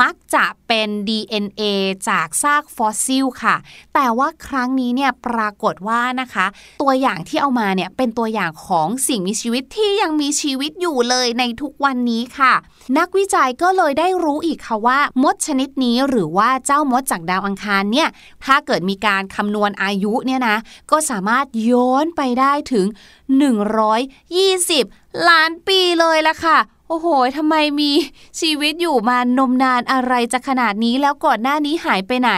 [0.01, 1.63] มักจะเป็น DNA
[2.09, 3.55] จากซากฟอสซิลค่ะ
[3.93, 6.45] แต่ว่าครั้งนี้เนี่ยปรากฏว่านะคะ
[6.81, 12.53] ตัวอย่างที่เอามาเนี่ยเป็นตัวอย่างของสิ่งมีชีวิตที่ยังมีชีวิตอยู่เลยในทุกวันนี้ค่ะ
[12.97, 18.09] นักวิจัยก็เลยได้รู้อีกค่ะว่า มดชนิดนี้หรือว่าเจ้ามดจากดาวอังคารเนี่ย
[18.45, 20.57] ถ้าเกิดมีการคำนวณอายุเนี่ยนะ
[20.91, 22.85] ก็สามารถย้อนไปได้ถึง
[24.07, 26.57] 120 ล้านปีเลยละค่ะ
[26.89, 27.07] โอ้โห
[27.37, 27.91] ทำไมมี
[28.39, 32.31] ชีวิตอยู่มานมนานอะไรจะขนาดนี้แล้วก่อนหน้านี้หายไปไหน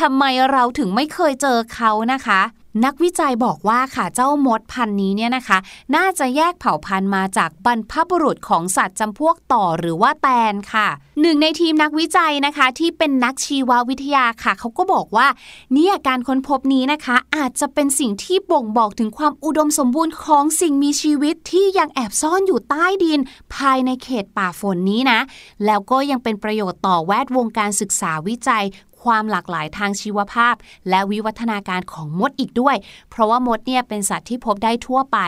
[0.00, 2.40] ทำไมเราถึงไม่เคยเจอเขานะคะ
[2.84, 5.58] นักวิจัยบอกว่าค่ะเจ้ามดพันธุ์นี้เนี่ยนะคะ
[5.96, 10.88] น่าจะแยกเผ่าพันธุ์มาจากบรรพบุรุษของสัตว์จำพวกต่อหรือว่าแตนค่ะ
[11.20, 15.26] หนึ่งในทีมนักวิจัยนะคะที่เป็นนักชีววิทยาค่ะ เขาก็บอกว่า
[15.72, 23.20] เนี่ยการค้นพบนี้นะคะ อาจจะเป็นสิ่งที่บ่งบอกถึงความอุดมสมบูรณ์ของสิ่งมีชีวิตที่ยังแอบซ่อนอยู่ใต้ดิน
[23.54, 25.20] ภายในเขตป่าฝนนี้นะ
[25.66, 28.64] แล้วก็ยังเป็นประโยชน์ต่อแวดวงการศึกษาวิจัย
[29.04, 30.54] ความหลากหลายทางชีวภาพ
[30.88, 32.76] และวิวัฒนาการของมดอีกด้วย
[33.10, 35.18] เพราะว่ามดเนี่ยเป็นสัตว์ที่พบได้ทั่วไป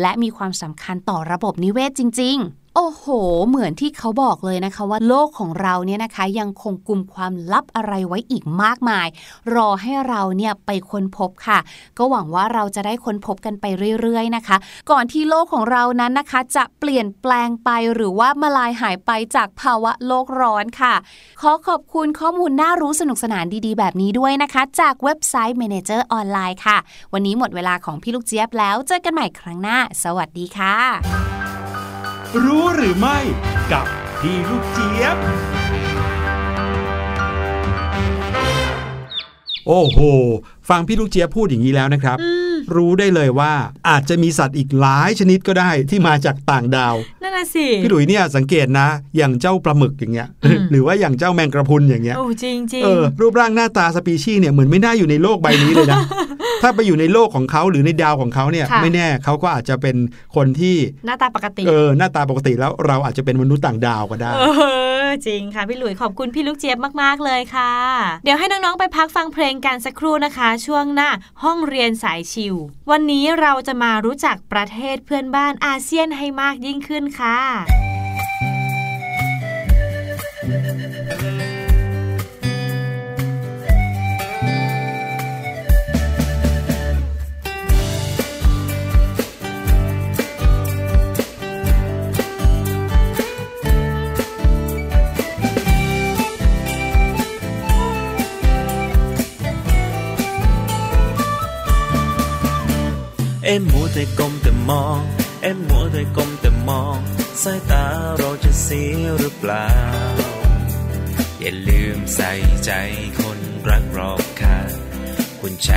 [0.00, 3.04] และมีความสำคัญต่อระบบนิเวศจริง ๆ โอ้โห
[3.48, 9.06] เหมือนที่เขาบอกเลยนะคะว่าโลกของเราเนี่ยนะคะยังคงกลุ่มความลับอะไรไว้อีกมากมาย
[9.54, 11.58] รอให้เราเนี่ยไปค้นพบค่ะ
[11.98, 13.64] ก็หวังว่าเราจะได้ค้นพบกันไป
[14.00, 14.56] เรื่อยๆนะคะ
[14.90, 20.94] ก่อนที่โลกของเรานั้นนะคะ จะเปลี่ยนแปลงไปหรือว่ามาลายหายไปจากภาวะโลกร้อนค่ะ
[21.40, 26.78] ขอขอบคุณข้อมูลน่ารู้สนุกสนานดีๆ แบบนี้ด้วยนะคะ จากเว็บไซต์ Manager ออนไลน์ค่ะ
[27.12, 31.35] วันนี้หมดเวลาของพี่ลูกเจี๊ยบแล้วเจอกันใหม่ครั้งหน้า สวัสดีค่ะ
[32.44, 33.18] รู้หรือไม่
[33.72, 33.86] กับ
[34.20, 35.16] พี่ลูกเจี๊ยบ
[39.66, 39.98] โอ้โห
[40.68, 42.18] ฟังพี่ลูกเจี๊ยบพูดอย่างนี้แล้วนะครับ
[42.76, 43.52] รู้ได้เลยว่า
[43.88, 55.98] อาจจะมีสัตว์อีกหลายชนิดก็ได้ที่มาจากต่างดาวนั่นน่ะสิพี่หลุยเนี่ยสังเกตนะ อย่างเจ้าปลาหมึกอย่างเงี้ยอืมหรือว่าอย่างเจ้าแมงกระพรุนอย่างเงี้ยโอ้จริงจริงเออรูปร่างหน้าตาสปีชีส์เนี่ยเหมือนไม่น่าอยู่ในโลกใบนี้เลยนะ
[56.62, 59.96] ถ้าไปอยู่ในโลกของเขาหรือในดาวของเขาเนี่ยค่ะไม่แน่เขาก็อาจจะเป็น
[60.36, 64.42] คนที่หน้าตาปกติเออหน้าตาปกติแล้วเราอาจจะเป็นมนุษย์ต่างดาวก็ได้เอ
[65.06, 67.72] อจริงค่ะพี่หลุยขอบคุณพี่ลูกเจี๊ยบมากๆเลยค่ะ
[68.24, 71.10] เดี๋ยวให้น้องๆไปพักฟังเพลงกันสักครู่นะคะ ช่วงหน้า
[71.42, 72.55] ห้องเรียนสายชิว
[72.90, 77.85] วันนี้เราจะมารู้จักประเทศเพื่อนบ้านอาเซียนให้มากยิ่งขึ้นค่ะ
[103.46, 105.00] เอ็มมัวแต่ก้มแต่มอง
[105.42, 106.98] เอ็มมัวแต่ก้มแต่มอง
[107.42, 107.84] สายตา
[108.18, 109.68] เราจะเสียหรือเปล่า
[111.40, 112.32] อย่าลืมใส่
[112.64, 112.70] ใจ
[113.20, 114.72] คนรักรอบค่าง
[115.40, 115.72] คุณใจ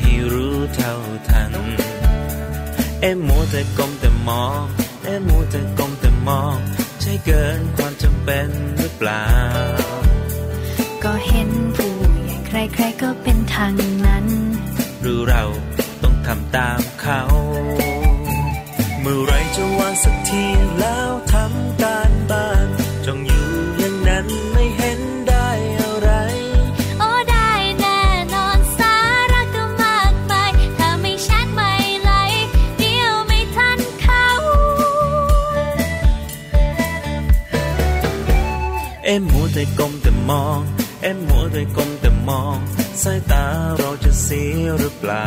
[0.00, 0.94] ให้รู้เท่า
[1.28, 1.52] ทัน
[3.00, 4.62] เอ็มมัวแต่ก้มแต่มอง
[5.04, 6.56] เอ็มมัวแต่ก้มแต่มอง
[7.00, 8.48] ใช่เกินความจำเป็น
[8.78, 9.26] หรือเปล่า
[11.04, 11.94] ก็เห็นผู้
[12.24, 13.72] ใหญ่ใครๆก็เป็นทาง
[14.06, 14.26] นั้น
[15.02, 15.44] หรือเรา
[15.78, 15.85] ต้อง
[16.26, 17.20] ทำตามเขา
[19.00, 20.44] เมื่อไรจะวางสักที
[20.80, 22.66] แล้วทำการบ้าน
[23.04, 23.48] จ้องอยู่
[23.78, 25.48] อย่างนั้นไม่เห็นได้
[25.80, 26.10] อะไร
[26.98, 27.50] โอ้ได้
[27.80, 28.00] แน่
[28.34, 28.96] นอนสา
[29.32, 31.72] ระก็มากมายถ้าไม่แชทไม่
[32.02, 32.46] ไลค์
[32.78, 34.26] เดียวไม่ทันเขา
[39.04, 40.60] เอ็มมัวแต่ก้มแต่มอง
[41.02, 42.56] เอ็มมัวแต่ก้มแต่มอง
[43.02, 43.44] สายตา
[43.78, 45.26] เราจะเสียหรือเปล่า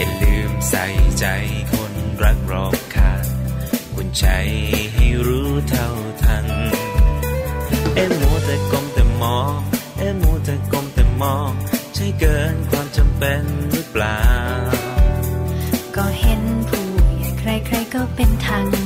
[0.00, 0.84] อย่าลืมใส่
[1.18, 1.26] ใจ
[1.72, 1.92] คน
[2.22, 3.24] รักรอบคาง
[3.94, 4.26] คุณใจ
[4.94, 5.88] ให้รู้เท่า
[6.22, 6.46] ทัน
[7.94, 9.58] เอ็มมัวแต่กลมแต่มอง
[9.98, 11.50] เอ็มมัวแต่กลมแต่มอง
[11.94, 13.42] ใช่เกินความจำเป็น
[13.72, 14.22] หรือเปล่า
[15.96, 16.84] ก็เห็นผู้
[17.18, 18.79] ใหญ่ใครๆก็เป็นทาง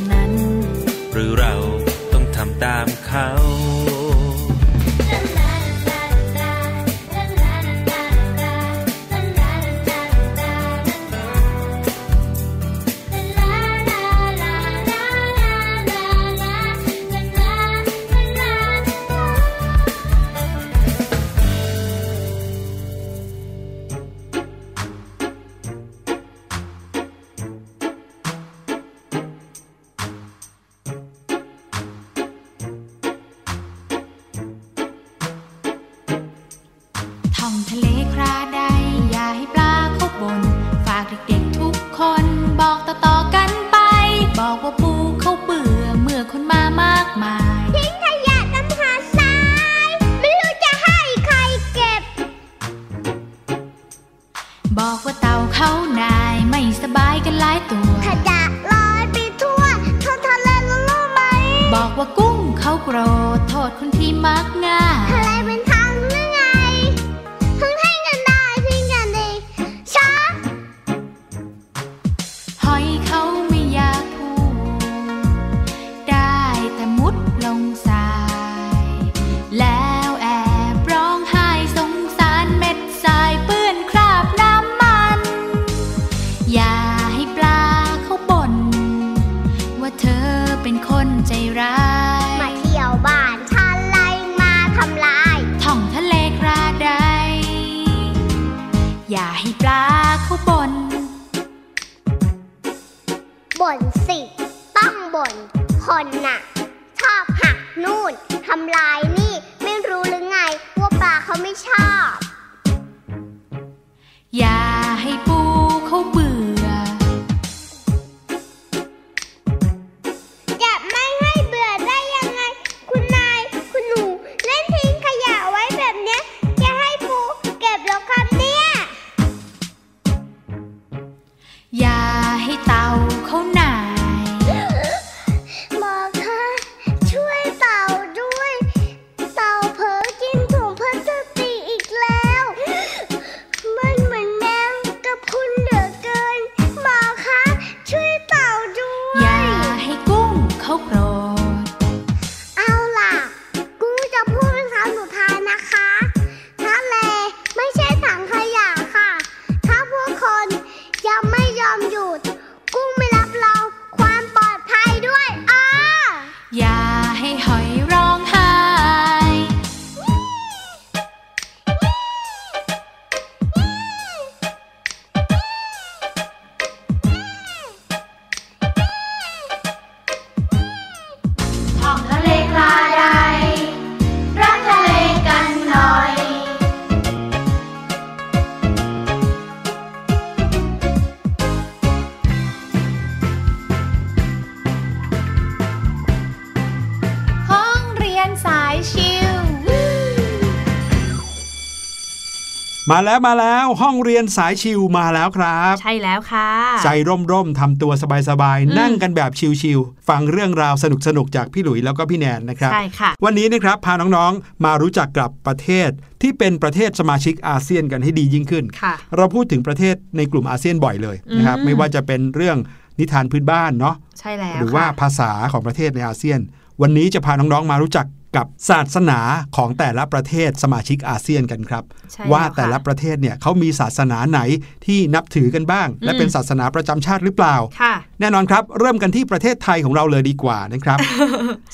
[202.93, 206.49] มาแล้วมาแล้วห้องเรียนสายชิวมาแล้วครับ ใช่แล้วค่ะ
[206.85, 206.89] ใจ
[207.33, 208.05] ร่มๆทำตัวส
[208.43, 209.31] บายอืมๆนั่งกันแบบ
[209.63, 210.85] ชิวๆฟังเรื่องราวส
[211.17, 215.91] นุกๆจากพี่หลุยแล้วก็พี่แนนนะครับใช่ค่ะวันนี้นะครับพาน้องๆมารู้จักกับประเทศ
[216.23, 222.59] ที่เป็นประเทศสมาชิกอาเซียนกันให้ดียิ่งขึ้นค่ะเราพูดถึงประเทศในกลุ่มอาเซียนบ่อยเลยนะครับอืมไม่ว่าจะเป็นเรื่อง
[222.99, 226.41] นิทานพื้นบ้านเนาะใช่แล้วหรือว่าค่ะภาษาของประเทศในอาเซียน
[226.83, 228.07] วันนี้จะพาน้องๆมารู้จัก
[228.37, 229.19] กับศาสนา
[229.57, 234.41] ของแต่ละประเทศสมาชิกอาเซียนกันครับใช่ว่าล้ค่แต่ละประเทศเนี่ยเขามีศาสนาไหน
[234.87, 240.99] ที่นับถือกันบ้าง และอืมเป็นศาสนาประจำชาติหรือเปล่าค่ะแน่นอนครับ เริ่มกันที่ประเทศไทยของเราเลยดีกว่านะครับ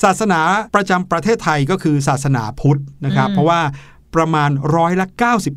[0.05, 0.41] ศาสนา
[0.75, 3.61] ประจำประเทศไทยก็คือศาสนาพุทธนะครับอืมเพราะว่า
[4.17, 5.07] ประมาณร้อยละ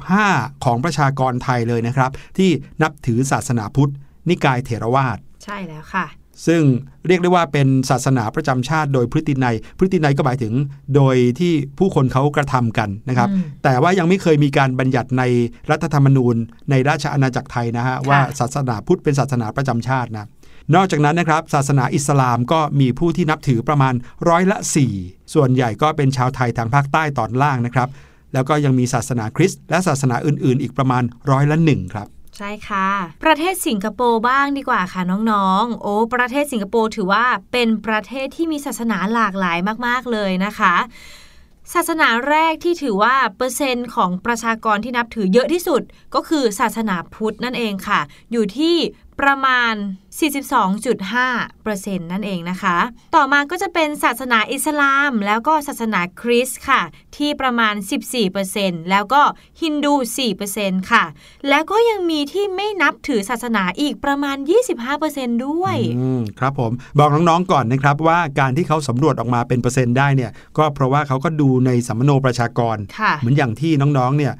[0.08, 2.50] 95 ของประชากรไทยเลยนะครับ ที่
[2.82, 3.92] นับถือศาสนาพุทธ
[4.30, 6.06] นิกายเถรวาทใช่แล้วค่ะ
[6.48, 6.62] ซึ่ง
[7.08, 10.54] เรียกได้ว่าเป็นศาสนาประจำชาติโดยพฤตินัย พฤตินัยก็หมายถึง
[10.96, 15.24] โดยที่ผู้คนเขากระทำกันนะครับอืมแต่ว่ายังไม่เคยมีการบัญญัติใน
[15.72, 16.36] รัฐธรรมนูญ
[16.70, 20.28] ในราชอาณาจักรไทยนะฮะว่าศาสนาพุทธเป็นศาสนาประจำชาตินะ
[20.76, 23.94] นอกจากนั้นนะครับศาสนาอิสลามก็มีผู้ที่นับถือประมาณ
[24.30, 24.58] ร้อยละ
[24.96, 27.90] 4 ส่วนใหญ่ก็เป็นชาวไทยทางภาคใต้ตอนล่างนะครับ
[28.34, 32.08] แล้วก็ยังมีศาสนาคริสต์และศาสนาอื่น ๆ อีกประมาณร้อยละหนึ่งครับ
[32.38, 32.90] ใช่ค่ะ
[33.24, 39.58] ประเทศสิงคโปร์บ้างดีกว่าค่ะน้องๆ โอ้ประเทศสิงคโปร์ถือว่าเป็นประเทศที่มีศาสนาหลากหลาย
[39.88, 40.76] มาก ๆ เลยนะคะ
[41.74, 45.82] ศาสนาแรกที่ถือว่าเปอร์เซ็นต์ของประชากรที่นับถือเยอะที่สุด
[46.16, 48.00] ก็คือศาสนาพุทธนั่นเองค่ะ
[48.32, 48.76] อยู่ที่
[49.22, 49.74] ประมาณ
[50.20, 52.78] 42.5%นั่นเองนะคะ
[53.16, 56.82] ต่อมาก็จะเป็นศาสนาอิสลาม แล้วก็ศาสนาคริสต์ค่ะ
[57.18, 57.74] ที่ประมาณ
[58.32, 59.22] 14%แล้วก็
[59.62, 59.94] ฮินดู
[60.44, 61.04] 4%ค่ะ
[61.50, 64.38] แล้วก็ยังมีที่ไม่นับถือศาสนาอีกประมาณ
[64.92, 74.34] 25%ด้วยอืมครับผมบอกน้องๆก่อนนะครับว่าการที่เขาสำรวจออกมาเป็นเปอร์เซ็นต์ได้เนี่ย ก็เพราะว่าเขาก็ดูในสัมมโนประชากรค่ะเหมือนอย่างที่น้องๆเนี่ย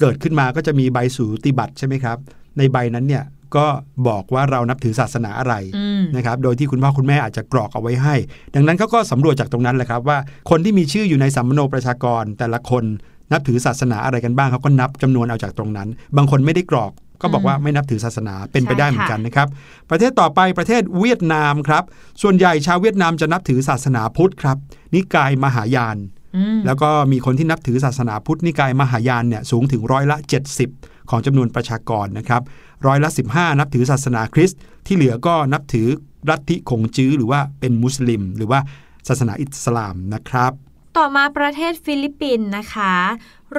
[0.00, 2.18] เกิดขึ้นมาก็จะมีใบสูติบัตรใช่ไหมครับ
[2.58, 3.24] ในใบนั้นเนี่ย
[3.56, 3.66] ก็
[4.08, 8.14] บอกว่าเรานับถือศาสนาอะไรอืมนะครับ โดยที่คุณพ่อคุณแม่อาจจะกรอกเอาไว้ให้
[8.54, 10.18] ดังนั้นเขาก็สำรวจจากตรงนั้นแหละครับว่า
[10.50, 12.84] คนที่มีชื่ออยู่ในสัมมโนประชากร แต่ละคน
[13.32, 16.92] นับถือศาสนาอะไรกันบ้างเขาก็นับจำนวนเอาจากตรงนั้น บางคนไม่ได้กรอก
[17.22, 19.48] ก็บอกว่าไม่นับถือศาสนาเป็นไปได้เหมือนกันนะครับ
[19.90, 21.84] ประเทศต่อไปประเทศเวียดนามครับ
[22.22, 24.56] ส่วนใหญ่ชาวเวียดนามจะนับถือศาสนาพุทธครับ
[24.94, 25.96] นิกายมหายาน
[26.36, 30.16] อืมแล้วก็มีคนที่นับถือศาสนาพุทธนิกายมหายานเนี่ยสูงถึงร้อยละ
[30.60, 32.42] 70 ของจำนวนประชากรนะครับ
[32.86, 35.88] ร้อยละ 15 นับถือศาสนาคริสต์ที่เหลือก็นับถือ
[36.30, 38.60] ลัทธิขงจื๊อหรือว่าเป็นมุสลิม หรือว่า
[39.08, 40.52] ศาสนาอิสลามนะครับ
[40.98, 42.94] ต่อมาประเทศฟิลิปปินส์นะคะ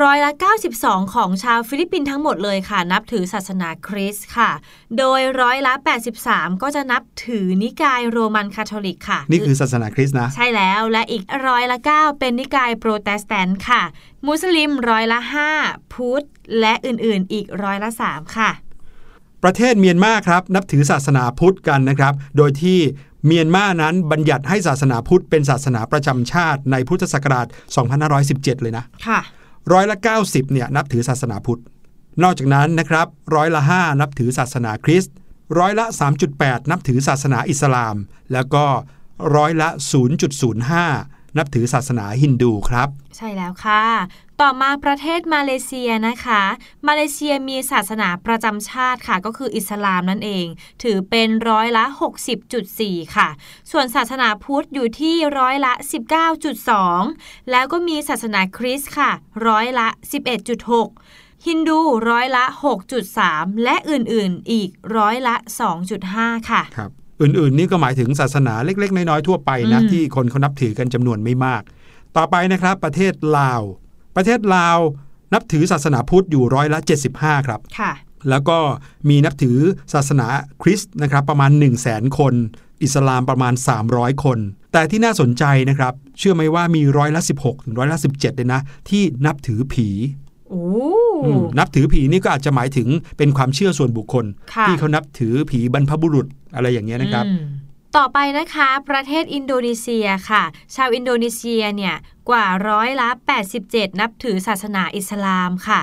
[0.02, 0.32] ร้อยละ
[0.74, 4.52] 92 ของชาวฟิลิปปินส์ทั้งหมดเลยค่ะ นับถือศาสนาคริสต์ค่ะ
[4.98, 5.74] โดยร้อยละ
[6.18, 13.82] 83 ก็จะนับถือนิกายโรมันคาทอลิกค่ะ นี่คือศาสนาคริสต์นะ ใช่แล้วและอีกร้อยละ 9 เป็นนิกายโปรเตสแตนต์ค่ะ
[14.28, 15.20] มุสลิมร้อยละ
[15.58, 16.24] 5 พุทธ
[16.60, 18.50] และอื่นๆ อีกร้อยละ 3 ค่ะ
[19.44, 22.80] ประเทศเมียนมาครับ นับถือศาสนาพุทธกันนะครับ โดยที่
[23.26, 27.48] เมียนมานั้นบัญญัติให้ศาสนาพุทธเป็นศาสนาประจำชาติในพุทธศักราช
[28.06, 29.20] 2517 เลยนะ ค่ะ
[29.72, 31.62] ร้อยละ 90เนี่ยนับถือศาสนาพุทธ
[32.24, 35.16] นอกจากนั้นนะครับร้อยละ 5 นับถือศาสนาคริสต์
[35.60, 35.86] ร้อยละ
[36.28, 37.96] 3.8 นับถือศาสนาอิสลาม
[38.34, 38.66] แล้วก็
[39.36, 39.70] ร้อยละ
[40.48, 43.84] 0.05 นับถือศาสนาฮินดูครับ ใช่แล้วค่ะ
[44.42, 46.44] ต่อมาประเทศมาเลเซียนะคะ
[46.88, 50.46] มาเลเซียมีศาสนาประจำชาติค่ะ ก็คืออิสลามนั่นเอง
[50.84, 51.86] ถือเป็นร้อยละ
[52.50, 53.30] 60.4 ค่ะ
[53.72, 55.74] ส่วนศาสนาพุทธอยู่ที่ร้อยละ
[56.62, 59.12] 19.2 แล้วก็มีศาสนาคริสต์ค่ะ
[59.48, 59.88] ร้อยละ
[60.68, 62.46] 11.6ฮินดูร้อยละ
[63.04, 65.36] 6.3 และอื่นๆ อีกร้อยละ
[65.92, 66.92] 2.5 ค่ะ ครับ
[67.22, 71.62] อื่นๆ นี่ก็หมายถึงศาสนาเล็ก ๆ น้อยๆทั่วไปนะอืมที่คนเขานับถือกันจำนวนไม่มาก
[72.18, 73.62] ต่อไปนะครับ ประเทศลาว
[74.16, 74.78] ประเทศลาว
[75.34, 76.80] นับถือศาสนาพุทธอยู่ร้อยละ
[77.14, 77.92] 75 ครับค่ะ
[78.30, 78.58] แล้วก็
[79.10, 79.58] มีนับถือ
[79.94, 80.28] ศาสนา
[80.62, 82.34] คริสต์นะครับประมาณ 1 0 0 0 0แสนคน
[82.84, 83.54] อิสลามประมาณ
[83.88, 84.40] 300 คน
[84.74, 90.27] แต่ที่น่าสนใจนะครับ เชื่อไหมว่ามีร้อยละ 16 ถึงร้อยละ 17เลยนะ ที่นับถือผีโอ้อืม
[91.60, 92.88] นับถือผีนี่ก็อาจจะหมายถึง
[93.18, 97.42] เป็นความเชื่อส่วนบุคคลค่ะที่เขานับถือผีบรรพบุรุษอะไรอย่างเงี้ยนะครับอืม
[97.98, 100.44] ต่อไปนะคะ ประเทศอินโดนีเซียค่ะ
[100.76, 101.96] ชาวอินโดนีเซียเนี่ย
[102.30, 103.10] กว่าร้อยละ
[103.54, 105.82] 87 นับถือศาสนาอิสลามค่ะ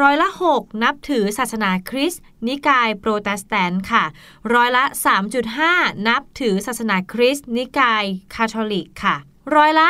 [0.00, 4.04] ร้อยละ 6 นับถือศาสนาคริสต์นิกายโปรเตสแตนต์ค่ะ
[4.54, 4.84] ร้อยละ
[5.46, 8.04] 3.5 นับถือศาสนาคริสต์นิกาย
[8.34, 9.16] คาทอลิกค่ะ
[9.56, 9.88] ร้อยละ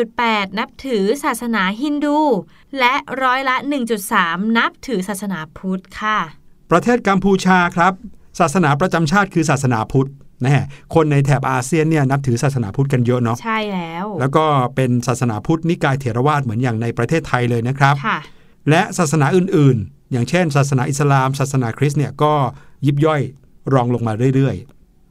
[0.00, 2.18] 1.8 นับถือศาสนาฮินดู
[2.78, 3.56] และร้อยละ
[4.06, 6.18] 1.3 นับถือศาสนาพุทธค่ะ
[6.70, 7.92] ประเทศกัมพูชาครับ
[8.40, 10.10] ศาสนาประจำชาติคือศาสนาพุทธ
[10.44, 10.64] นะฮะ
[10.94, 14.44] คนในแถบอาเซียนเนี่ยนับถือศาสนาพุทธกันเยอะเนาะใช่แล้ว แล้วก็
[14.76, 18.18] เป็นศาสนาพุทธนิกายเถรวาทเหมือนอย่างในประเทศไทยเลยนะครับค่ะ
[18.70, 22.32] และศาสนาอื่นๆ อย่างเช่น ศาสนาอิสลาม ศาสนาคริสต์เนี่ยก็
[22.86, 23.20] ยิบย่อย
[23.74, 24.56] รองลงมาเรื่อย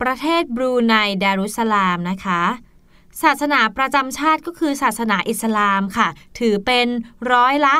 [0.02, 2.42] ประเทศบรูไนดารุสลามนะคะ
[3.22, 6.07] ศาสนาประจำชาติก็คือศาสนาอิสลามค่ะ
[6.39, 6.88] ถือเป็น
[7.34, 7.76] ร้อยละ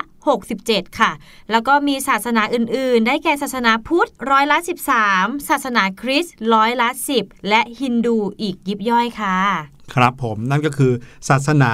[0.48, 1.12] 67 ค่ะ
[1.52, 4.58] แล้วก็มีศาสนาอื่น ๆ ได้แก่ศาสนาพุทธร้อยละ
[5.04, 9.38] 13 ศาสนาคริสต์ร้อยละ 10 และฮินดูอีกยิบย่อยค่ะ
[9.96, 10.92] ครับผมนั่นก็คือ
[11.30, 11.72] ศาสนา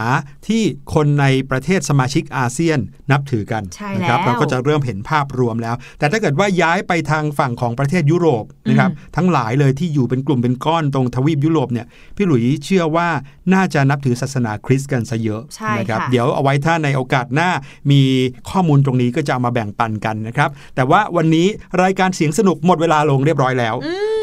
[0.48, 0.62] ที่
[0.94, 2.80] คนในประเทศสมาชิกอาเซียน
[3.12, 13.08] นับถือกันใช่นะครัแล้วเราก็จะเริ่มเห็นภาพรวมแล้ว แต่ถ้าเกิดว่าย้ายไปทางฝั่งของประเทศยุโรปนะครับทั้งหลายเลยที่อยู่เป็นกลุ่มเป็นก้อนตรงทวีปยุโรปเนี่ยพี่หลุยเชื่อว่า
[13.54, 17.50] น่าจะนับถือศาสนาคริสต์กันซะเยอะใช่นะครับค่ะเดี๋ยวเอาไว้ถ้าในโอกาสหน้า
[17.92, 18.02] มี
[18.50, 21.48] ข้อมูลตรงนี้ก็จะเอามาแบ่งปันกันนะครับแต่ว่าวันนี้
[21.84, 23.76] รายการเสียงสนุกหมดเวลาลงเรียบร้อยแล้ว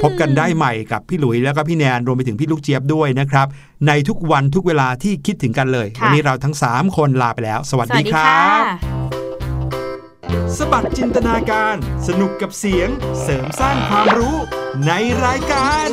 [0.02, 3.46] พบกันได้ใหม่กับพี่หลุยแล้วก็พี่แนนรวมไปถึงพี่ลูกเจี๊ยบด้วยนะครับ
[3.86, 8.64] ในทุกวันทุกเวลาที่คิดถึงกันเลยค่ะวันี้เราทั้ง 3 คนลาไปแล้ว สวัสสวัดีสดีครัค่ะบ
[10.56, 11.76] สบัดจินตนาการ
[12.08, 12.88] สนุกกับเสียง
[13.22, 14.36] เสริมสร้างความรู้
[14.86, 14.92] ใน
[15.24, 15.88] รายการ